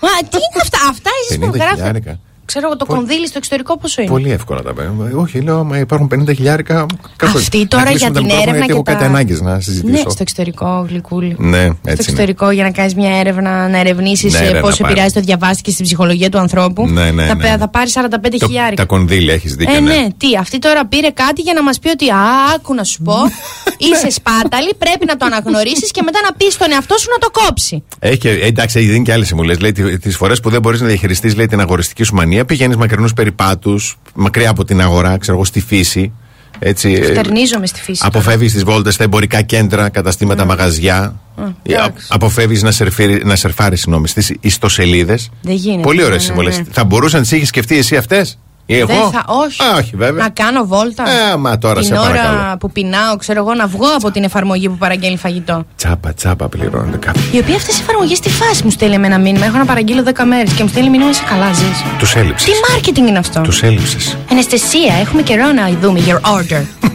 [0.00, 2.18] Μα τι είναι αυτά, αυτά εσείς 50 που γράφετε.
[2.46, 2.60] Χιλιάρικα.
[2.60, 5.20] Ξέρω εγώ το κονδύλι στο εξωτερικό πόσο είναι; Πολύ εύκολα τα παίρνω.
[5.20, 6.86] Όχι, λέω, μα υπάρχουν 50 χιλιάρικα.
[7.16, 9.04] κάπου- Αυτή να τώρα κλείσουμε για τα την μικρόφωνα, έρευνα γιατί και έχω κάτι τα...
[9.04, 9.92] ανάγκες να συζητήσω.
[9.92, 11.36] Ναι, στο εξωτερικό, γλυκούλη.
[11.38, 11.92] Ναι, Στο έτσι είναι.
[11.98, 14.92] εξωτερικό για να κάνεις μια έρευνα, να ερευνήσεις Ναι, ρε, να πώς πάρει.
[14.92, 16.86] επηρεάζει το διαβάστηκε στην ψυχολογία του ανθρώπου.
[16.88, 17.42] Ναι, ναι, θα, ναι.
[17.42, 18.82] πέ- θα πάρει 45 Το- χιλιάρικα.
[18.82, 19.74] Τα κονδύλια έχεις δίκιο.
[19.74, 22.16] Ε, ναι, τι, αυτή τώρα πήρε κάτι για να μας πει ότι Α,
[22.54, 23.14] άκου να σου πω,
[23.86, 27.40] είσαι σπάταλη, πρέπει να το αναγνωρίσεις και μετά να πεις στον εαυτό σου να το
[27.40, 27.82] κόψει.
[27.98, 29.60] Έχει, και- ε, εντάξει, έχει δίνει και άλλες συμβουλές.
[29.60, 29.72] Λέει
[30.02, 34.50] τις φορές που δεν μπορείς να διαχειριστείς την αγοριστική σου μανία, πηγαίνεις μακρινούς περιπάτους, μακριά
[34.50, 36.12] από την αγορά, ξέρω εγώ, στη φύση.
[36.58, 38.02] Έτσι, ε, Φτερνίζομαι στη φύση.
[38.06, 41.20] Αποφεύγεις τις βόλτες στα εμπορικά κέντρα, καταστήματα, μαγαζιά.
[41.62, 45.30] Ε, α- Αποφεύγεις να, σερφίρει- να σερφάρεις στις ιστοσελίδες.
[45.42, 45.82] Δεν γίνεται.
[45.82, 46.50] Πολύ ναι, ωραίες ναι, συμβουλέ.
[46.50, 46.62] ναι.
[46.70, 48.36] Θα μπορούσαν να τις είχε σκεφτεί εσύ αυτές, ή
[48.66, 49.62] εγώ; Δεν θα, όχι.
[49.62, 50.22] Α, όχι, βέβαια.
[50.22, 51.02] Να κάνω βόλτα.
[51.32, 52.56] Ε, μα τώρα Την σε ώρα παρακαλώ.
[52.60, 55.64] που πεινάω, ξέρω εγώ, να βγω από την εφαρμογή που παραγγέλνει φαγητό.
[55.76, 57.22] Τσάπα, τσάπα πληρώνονται κάποιοι.
[57.32, 59.44] Η οποία αυτές οι εφαρμογές τι φάση μου στέλνει με ένα μήνυμα.
[59.46, 61.82] Έχω να παραγγείλω 10 μέρες και μου στέλνει μήνυμα σε καλά ζεις.
[61.98, 62.48] Τους έλειψες.
[62.50, 64.16] Τι marketing είναι αυτό; Τους έλειψες.
[64.30, 66.62] Αναισθησία, έχουμε καιρό να δούμε your order.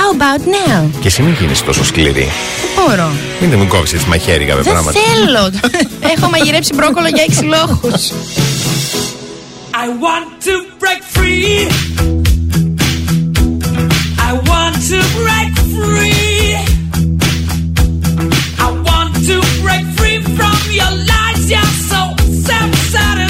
[0.00, 0.82] How about now?
[1.00, 2.28] Και εσύ μην γίνεις τόσο σκληρή.
[2.74, 3.08] Δεν μπορώ;
[3.40, 4.98] Μην μου κόψεις τι μαχαίρικα με Δεν πράγματα.
[5.00, 5.50] θέλω.
[6.16, 8.12] Έχω μαγειρέψει μπρόκολο για 6 λόγους.
[9.82, 11.66] I want to break free.
[14.18, 16.54] I want to break free.
[18.58, 21.50] I want to break free from your lies.
[21.50, 23.29] You're so self-centered.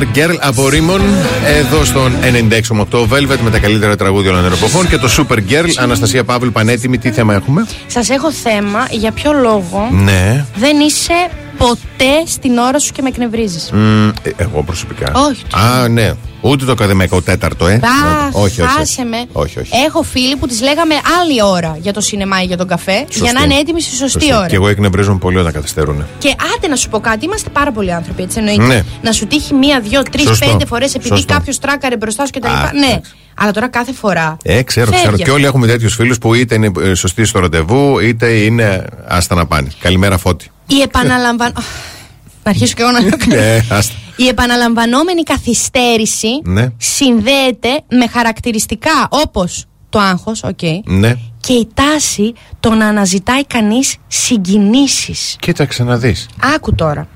[0.00, 1.00] Super Girl από Ρήμον
[1.46, 2.12] εδώ στον
[2.92, 5.68] Velvet με τα καλύτερα τραγούδια όλων των εποχών και το Super Girl.
[5.76, 10.44] Αναστασία Παύλου, πανέτοιμη, τι θέμα έχουμε; Σας έχω θέμα για ποιο λόγο ναι.
[10.56, 15.12] δεν είσαι ποτέ στην ώρα σου και με εκνευρίζεις; Mm, εγώ προσωπικά.
[15.14, 15.42] Όχι.
[15.54, 16.12] Α, ναι.
[16.40, 17.80] Ούτε το ακαδημαϊκό τέταρτο, ε.
[17.84, 18.70] Αχ, όχι, όχι.
[18.76, 19.24] χάσε με.
[19.32, 19.70] Όχι, όχι.
[19.86, 23.06] Έχω φίλοι που τι λέγαμε άλλη ώρα για το σινεμά ή για τον καφέ, για
[23.10, 23.32] Σωστή.
[23.34, 24.34] να είναι έτοιμοι στη σωστή Σωστή.
[24.34, 24.46] ώρα.
[24.46, 26.04] Και εγώ εκνευρίζομαι πολύ όταν καθυστερούν.
[26.18, 28.62] Και άντε να σου πω κάτι, είμαστε πάρα πολλοί άνθρωποι, έτσι εννοείται.
[28.66, 28.82] Ναι.
[29.02, 30.46] Να σου τύχει μία, δύο, τρεις, Σωστό.
[30.50, 31.32] πέντε φορές επειδή Σωστό.
[31.34, 32.46] κάποιος τράκαρε μπροστά σου κτλ.
[32.48, 33.00] Α, Ναι.
[33.34, 34.36] Αλλά τώρα κάθε φορά.
[34.42, 35.16] Ε, ξέρω, φεύγει ξέρω.
[35.16, 35.34] Και αυτό.
[35.34, 39.46] όλοι έχουμε τέτοιους φίλους που είτε είναι ε, σωστοί στο ραντεβού, είτε είναι άστα να
[39.46, 39.68] πάνε.
[39.80, 40.50] Καλημέρα, Φώτη.
[40.66, 41.52] Η επαναλαμβαν...
[42.44, 43.28] Να αρχίσω και εγώ να λέω κάτι.
[43.28, 43.94] Ναι, άστα.
[44.20, 46.66] Η επαναλαμβανόμενη καθυστέρηση Ναι.
[46.76, 51.14] συνδέεται με χαρακτηριστικά όπως το άγχος, οκ, Ναι.
[51.40, 55.36] και η τάση το να αναζητάει κανείς συγκινήσεις.
[55.40, 56.28] Κοίταξε να δεις.
[56.54, 57.08] Άκου τώρα.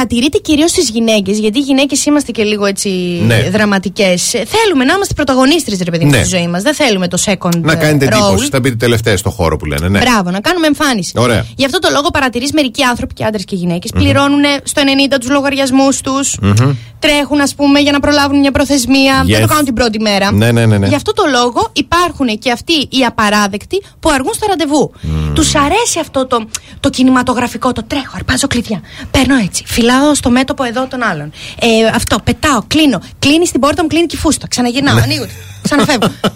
[0.00, 2.88] Παρατηρείται κυρίως στις γυναίκες, γιατί οι γυναίκες είμαστε και λίγο έτσι
[3.26, 3.50] Ναι.
[3.50, 4.22] δραματικές.
[4.30, 6.16] Θέλουμε να είμαστε πρωταγωνίστρες, ρε παιδί μου, Ναι.
[6.24, 6.62] στη ζωή μας.
[6.62, 8.10] Δεν θέλουμε το second Να ε, κάνετε role.
[8.26, 8.48] εντύπωση.
[8.50, 9.88] Θα μπείτε τελευταία στο χώρο που λένε.
[9.88, 9.98] Ναι.
[9.98, 11.12] Μπράβο, να κάνουμε εμφάνιση.
[11.16, 11.46] Ωραία.
[11.56, 15.28] Γι' αυτό το λόγο παρατηρείς μερικοί άνθρωποι και άντρες και γυναίκες πληρώνουν στο 90 τους
[15.30, 16.36] λογαριασμούς τους.
[16.42, 16.72] Μμμ.
[17.00, 19.22] Τρέχουν, ας πούμε, για να προλάβουν μια προθεσμία.
[19.26, 19.40] Δεν Yes.
[19.40, 20.32] το κάνουν την πρώτη μέρα.
[20.32, 20.86] Ναι, ναι, ναι, ναι.
[20.86, 24.92] Γι' αυτό το λόγο υπάρχουν και αυτοί οι απαράδεκτοι που αργούν στο ραντεβού.
[25.34, 26.46] Τους αρέσει αυτό το,
[26.80, 28.80] το κινηματογραφικό, το τρέχω, αρπάζω κλειδιά.
[29.10, 29.64] Παίρνω έτσι.
[29.66, 31.32] Φυλάω στο μέτωπο εδώ των άλλων.
[31.60, 33.00] Ε, αυτό, πετάω, κλείνω.
[33.18, 34.48] Κλείνει την πόρτα μου, κλείνει και η φούστα.
[34.48, 35.26] Ξαναγυρνάω, ανοίγω.
[35.62, 36.08] Ξαναφεύγω.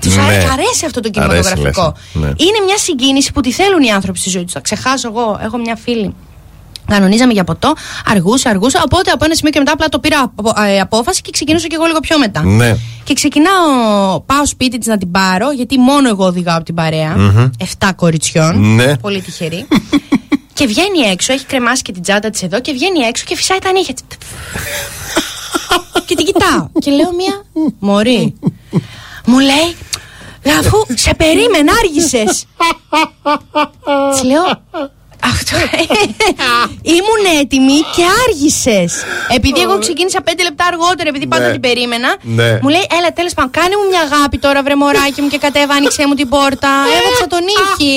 [0.00, 0.22] Τους Ναι.
[0.52, 1.82] αρέσει αυτό το κινηματογραφικό.
[1.82, 2.26] Αρέσει, λες, ναι.
[2.28, 4.52] Είναι μια συγκίνηση που τη θέλουν οι άνθρωποι στη ζωή τους.
[4.52, 5.40] Θα ξεχάσω εγώ.
[5.42, 6.14] Έχω μια φίλη.
[6.90, 7.72] Κανονίζαμε για ποτό,
[8.06, 8.82] αργούσα, αργούσα.
[8.84, 11.74] Οπότε από ένα σημείο και μετά απλά το πήρα απο- ε, απόφαση και ξεκινούσα και
[11.74, 12.42] εγώ λίγο πιο μετά.
[12.44, 12.76] Ναι.
[13.04, 17.16] Και ξεκινάω, πάω σπίτι της να την πάρω, γιατί μόνο εγώ οδηγάω από την παρέα.
[17.16, 17.48] Μμμ.
[17.58, 18.74] Εφτά κοριτσιών.
[18.74, 18.96] Ναι.
[18.96, 19.66] Πολύ τυχερή.
[20.54, 23.58] και βγαίνει έξω, έχει κρεμάσει και την τσάντα της εδώ και βγαίνει έξω και φυσάει
[23.58, 24.04] τα νύχια της.
[26.06, 26.68] και την κοιτάω.
[26.78, 27.42] και λέω μία,
[27.78, 28.34] Μωρή.
[29.26, 29.76] Μου λέει,
[30.58, 32.44] αφού σε περίμενα, άργησες.
[34.12, 34.42] Της λέω,
[35.32, 35.56] αυτό.
[36.96, 38.92] Ήμουν έτοιμη και άργησες.
[39.36, 41.52] Επειδή εγώ ξεκίνησα πέντε λεπτά αργότερα, επειδή πάντα Ναι.
[41.52, 42.10] την περίμενα.
[42.22, 42.58] Ναι.
[42.62, 45.74] Μου λέει, Έλα, τέλος πάντων, κάνε μου μια αγάπη τώρα, βρε μωράκι μου και κατέβα,
[45.74, 46.70] άνοιξε μου την πόρτα.
[46.98, 47.92] Έβαψα τον ήχη.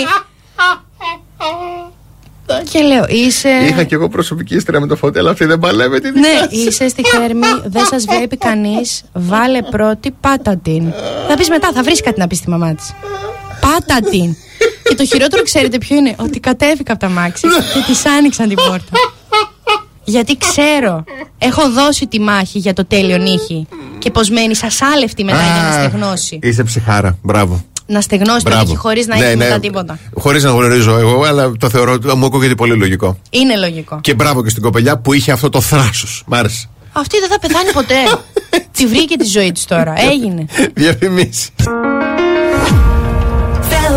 [2.71, 3.49] και λέω, είσαι.
[3.49, 6.87] Είχα και εγώ προσωπική ιστορία με το φώτι, αλλά αυτή δεν παλεύει τη Ναι, είσαι
[6.87, 9.03] στη θέρμη, δεν σας βλέπει κανείς.
[9.13, 10.93] Βάλε πρώτη, πάτα την.
[11.27, 12.93] Θα πεις μετά, θα βρει κάτι να πει στη μαμά της.
[13.61, 14.35] Πάτα την.
[14.93, 18.55] Και το χειρότερο ξέρετε ποιο είναι, ότι κατέβηκα από τα μάξι και τη άνοιξαν την
[18.55, 18.97] πόρτα.
[20.03, 21.03] Γιατί ξέρω,
[21.37, 23.67] έχω δώσει τη μάχη για το τέλειο νύχι
[23.99, 26.39] και πως μένεις ασάλευτη μετά για να στεγνώσει.
[26.41, 27.17] Είσαι ψυχάρα.
[27.21, 27.65] Μπράβο.
[27.85, 29.43] Να στεγνώσει το νύχι χωρίς να Ναι, έχει ναι.
[29.45, 29.99] μετά τίποτα.
[30.17, 33.19] Χωρίς να γνωρίζω εγώ, αλλά το θεωρώ, μου ακούγεται πολύ λογικό.
[33.29, 33.99] Είναι λογικό.
[34.01, 36.23] Και μπράβο και στην κοπελιά που είχε αυτό το θράσος.
[36.27, 36.69] Μ' άρεσε.
[36.91, 37.95] Αυτή δεν θα πεθάνει ποτέ.
[38.77, 39.93] τη βρήκε τη ζωή της τώρα.
[40.11, 40.45] Έγινε.
[40.73, 41.49] Διαφημίσει.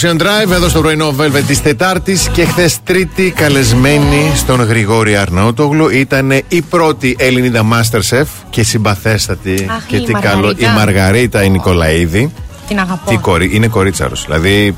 [0.00, 5.88] Ocean Drive εδώ στο πρωινό Velvet της Τετάρτης και χθες Τρίτη καλεσμένη στον Γρηγόρη Αρναούτογλου
[5.88, 10.22] ήταν η πρώτη Ελληνίδα Masterchef και συμπαθέστατη Αχ, και η τι καλό.
[10.42, 10.70] Μαργαρίτα.
[10.70, 12.32] Η Μαργαρίτα η Νικολαίδη.
[12.68, 13.10] Την αγαπώ.
[13.10, 14.24] Τι κορί, είναι κορίτσαρος.
[14.24, 14.74] Δηλαδή.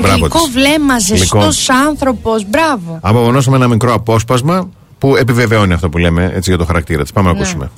[0.00, 0.50] Μπράβο Γλυκό της.
[0.52, 1.16] βλέμμα, Γλυκό.
[1.16, 2.44] ζεστός άνθρωπος.
[2.48, 2.98] Μπράβο.
[3.00, 7.12] Απομονώσαμε ένα μικρό απόσπασμα που επιβεβαιώνει αυτό που λέμε έτσι για το χαρακτήρα της.
[7.12, 7.40] Πάμε να Ναι.
[7.40, 7.70] ακούσουμε.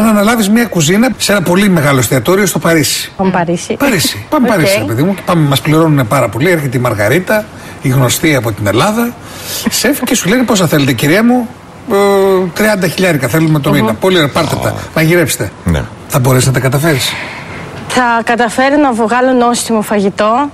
[0.00, 3.10] Αν αναλάβεις μια κουζίνα σε ένα πολύ μεγάλο εστιατόριο στο Παρίσι.
[3.16, 3.76] Πάμε Παρίσι.
[3.78, 4.26] Παρίσι.
[4.28, 4.54] Πάμε Οκ.
[4.54, 5.14] Παρίσι, ρε παιδί μου.
[5.14, 6.50] Και πάμε, μας πληρώνουν πάρα πολύ.
[6.50, 7.44] Έρχεται η Μαργαρίτα,
[7.82, 9.14] η γνωστή από την Ελλάδα.
[9.70, 11.48] Σεφ και σου λένε πόσα θέλετε, κυρία μου;
[11.92, 11.94] Ε,
[12.84, 13.94] 30 χιλιάρικα θέλουμε το μήνα.
[13.94, 14.74] Πολύ ωραία, πάρτε τα.
[14.94, 15.50] Μαγειρέψτε.
[15.64, 15.82] Ναι.
[16.08, 17.12] Θα μπορέσεις να τα καταφέρεις.
[17.92, 20.50] Θα καταφέρω να βγάλω νόστιμο φαγητό,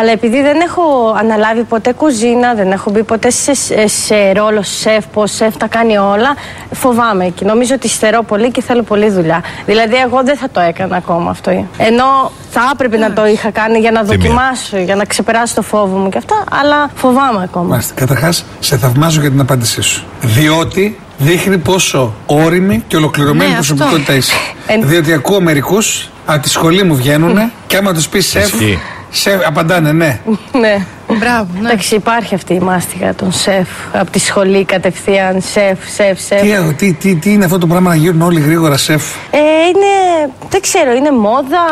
[0.00, 4.62] αλλά επειδή δεν έχω αναλάβει ποτέ κουζίνα, δεν έχω μπει ποτέ σε, σε, σε ρόλο
[4.62, 6.34] σεφ, πώς σεφ τα κάνει όλα,
[6.72, 9.42] φοβάμαι και νομίζω ότι στερώ πολύ και θέλω πολλή δουλειά.
[9.66, 11.50] Δηλαδή, εγώ δεν θα το έκανα ακόμα αυτό.
[11.78, 14.16] Ενώ θα έπρεπε να το είχα κάνει για να Τιμία.
[14.16, 17.64] δοκιμάσω, για να ξεπεράσω το φόβο μου και αυτά, αλλά φοβάμαι ακόμα.
[17.68, 17.94] Μάλιστα.
[17.94, 20.04] Καταρχάς, σε θαυμάζω για την απάντησή σου.
[20.20, 23.74] Διότι δείχνει πόσο όρημη και ολοκληρωμένη Ναι, αυτό.
[23.74, 24.32] προσωπικότητα είσαι.
[24.66, 28.78] Εν- Διότι ακούω μερικούς από τη σχολή μου βγαίνουν και άμα τους πεις σεφ, Ισχύει.
[29.10, 30.20] σεφ, απαντάνε ναι.
[30.60, 30.84] Ναι.
[31.18, 31.68] Μπράβο, ναι.
[31.68, 35.40] Εντάξει, υπάρχει αυτή η μάστιγα των σεφ από τη σχολή κατευθείαν.
[35.52, 36.40] Σεφ, σεφ, σεφ.
[36.40, 39.38] Τι, ε, τι, τι, τι είναι αυτό το πράγμα να γίνουν όλοι γρήγορα σεφ; Ε,
[39.38, 41.64] είναι, δεν ξέρω, είναι μόδα.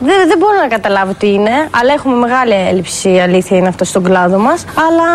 [0.00, 3.84] Δεν, δεν μπορώ να καταλάβω τι είναι, αλλά έχουμε μεγάλη έλλειψη, η αλήθεια είναι αυτό
[3.84, 4.64] στον κλάδο μας.
[4.74, 5.08] Αλλά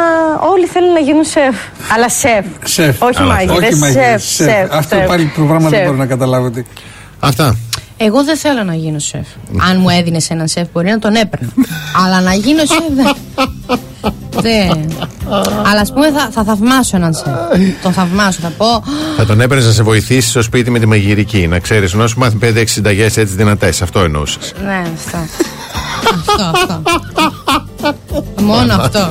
[0.51, 1.55] όλοι θέλουν να γίνουν σεφ.
[1.93, 2.45] Αλλά σεφ.
[2.63, 3.01] Σεφ.
[3.01, 5.85] Όχι Αλλά- μάγειρες, όχι μάγειρες, σεφ, σεφ, Αυτό σεφ, πάλι το πράγμα δεν σεφ.
[5.87, 6.61] μπορώ να καταλάβω τι.
[7.19, 7.55] Αυτά.
[7.98, 9.27] Εγώ δεν θέλω να γίνω σεφ.
[9.69, 11.50] Αν μου έδινες έναν σεφ, μπορεί να τον έπαιρνα.
[12.03, 13.16] Αλλά να γίνω σεφ δεν.
[14.42, 15.08] δεν.
[15.66, 17.34] Αλλά ας πούμε θα, θα θαυμάσω έναν σεφ.
[17.82, 18.84] τον θαυμάσω, θα πω.
[19.17, 21.48] Θα τον έπαιρνες να σε βοηθήσει στο σπίτι με τη μαγειρική.
[21.48, 23.82] Να ξέρεις, να σου μάθει 5-6 συνταγές έτσι δυνατές.
[23.82, 24.53] Αυτό εννοούσες.
[24.66, 25.17] Ναι, αυτό.
[26.14, 26.82] αυτό, αυτό.
[28.42, 29.09] Μόνο αυτό.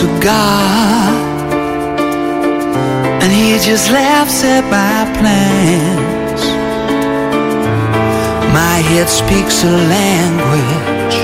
[0.00, 1.12] to God,
[3.22, 6.42] and He just laughs at my plans.
[8.60, 11.16] My head speaks a language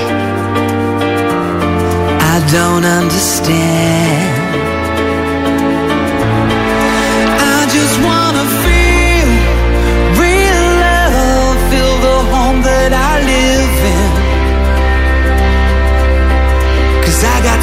[2.33, 4.26] I don't understand.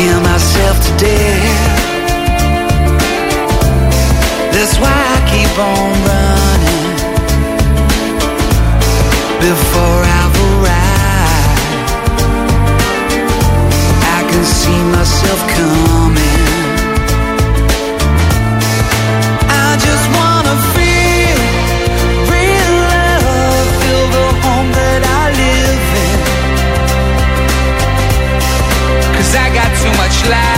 [0.00, 1.78] Scare myself to death.
[4.50, 6.86] That's why I keep on running
[9.44, 11.60] before I've arrived.
[14.16, 16.48] I can see myself coming.
[19.50, 20.39] I just wanna
[29.30, 30.49] Cause I got too much life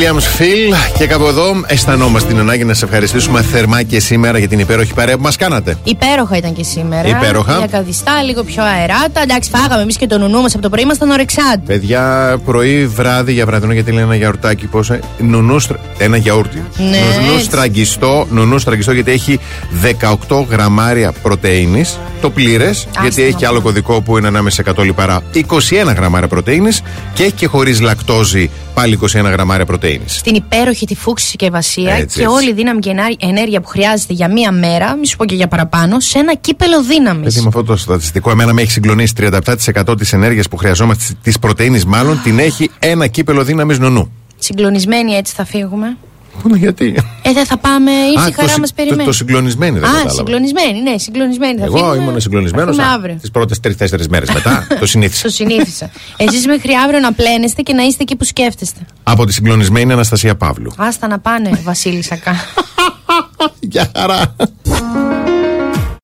[0.00, 4.48] Williams Phil και κάπου εδώ αισθανόμαστε την ανάγκη να σε ευχαριστήσουμε θερμά και σήμερα για
[4.48, 5.76] την υπέροχη παρέα που μας κάνατε.
[5.84, 7.08] Υπέροχα ήταν και σήμερα.
[7.08, 7.56] Υπέροχα.
[7.56, 9.20] Για καδιστά, λίγο πιο αεράτα.
[9.22, 11.60] Εντάξει, φάγαμε εμείς και το νουνού μας από το πρωί, ήμασταν ορεξάντ.
[11.66, 14.98] Παιδιά, πρωί, βράδυ για βραδινό, γιατί λέει ένα γιαουρτάκι πόσο.
[15.18, 16.62] Νουνού, στρα- ένα γιαούρτι.
[16.76, 16.84] Ναι,
[17.18, 17.44] νουνού έτσι.
[17.44, 19.40] στραγγιστό, νουνού στραγγιστό, γιατί έχει
[20.28, 21.84] 18 γραμμάρια πρωτενη.
[22.20, 25.20] Το πλήρες, γιατί έχει και άλλο κωδικό που είναι ανάμεσα σε 100 λιπαρά.
[25.34, 26.68] 21 γραμμάρια πρωτενη
[27.14, 30.00] και έχει και χωρίς λακτόζη πάλι 21 γραμμάρια πρωτενη.
[30.06, 32.34] Στην υπέροχη τη φούξη συσκευασία Έτσι, και έτσι.
[32.34, 35.34] όλη η δύναμη και ενά- ενέργεια που χρειάζεται για μία μέρα, μη σου πω και
[35.34, 37.24] για παραπάνω, σε ένα κύπελο δύναμης.
[37.24, 41.38] Παιδί με αυτό το στατιστικό, εμένα με έχει συγκλονίσει 37% της ενέργειας που χρειαζόμαστε, της
[41.38, 44.12] πρωτενη μάλλον, την έχει ένα κύπελο δύναμης νονού.
[44.38, 45.96] Συγκλονισμένοι έτσι θα φύγουμε.
[46.54, 49.04] Γιατί; Ε, δεν θα πάμε, ήρθε η το, χαρά συ- μας το, περιμένει.
[49.04, 50.14] το συγκλονισμένοι δεν Α, κατάλαβα.
[50.14, 51.58] συγκλονισμένοι, ναι, συγκλονισμένοι.
[51.58, 53.16] Θα Εγώ φύγουμε, ήμουν συγκλονισμένος θα φύγουμε αύριο.
[53.20, 54.66] τις πρώτες τρει-τέσσερι μέρες μετά.
[54.80, 55.22] το συνήθισα.
[55.22, 55.90] Το συνήθισα.
[56.16, 58.80] Εσείς μέχρι αύριο να πλένεστε και να είστε εκεί που σκέφτεστε.
[59.02, 60.72] Από τη συγκλονισμένη Αναστασία Παύλου.
[60.76, 62.18] Άστα να πάνε, Βασίλισσα.
[63.60, 64.36] Γεια χαρά.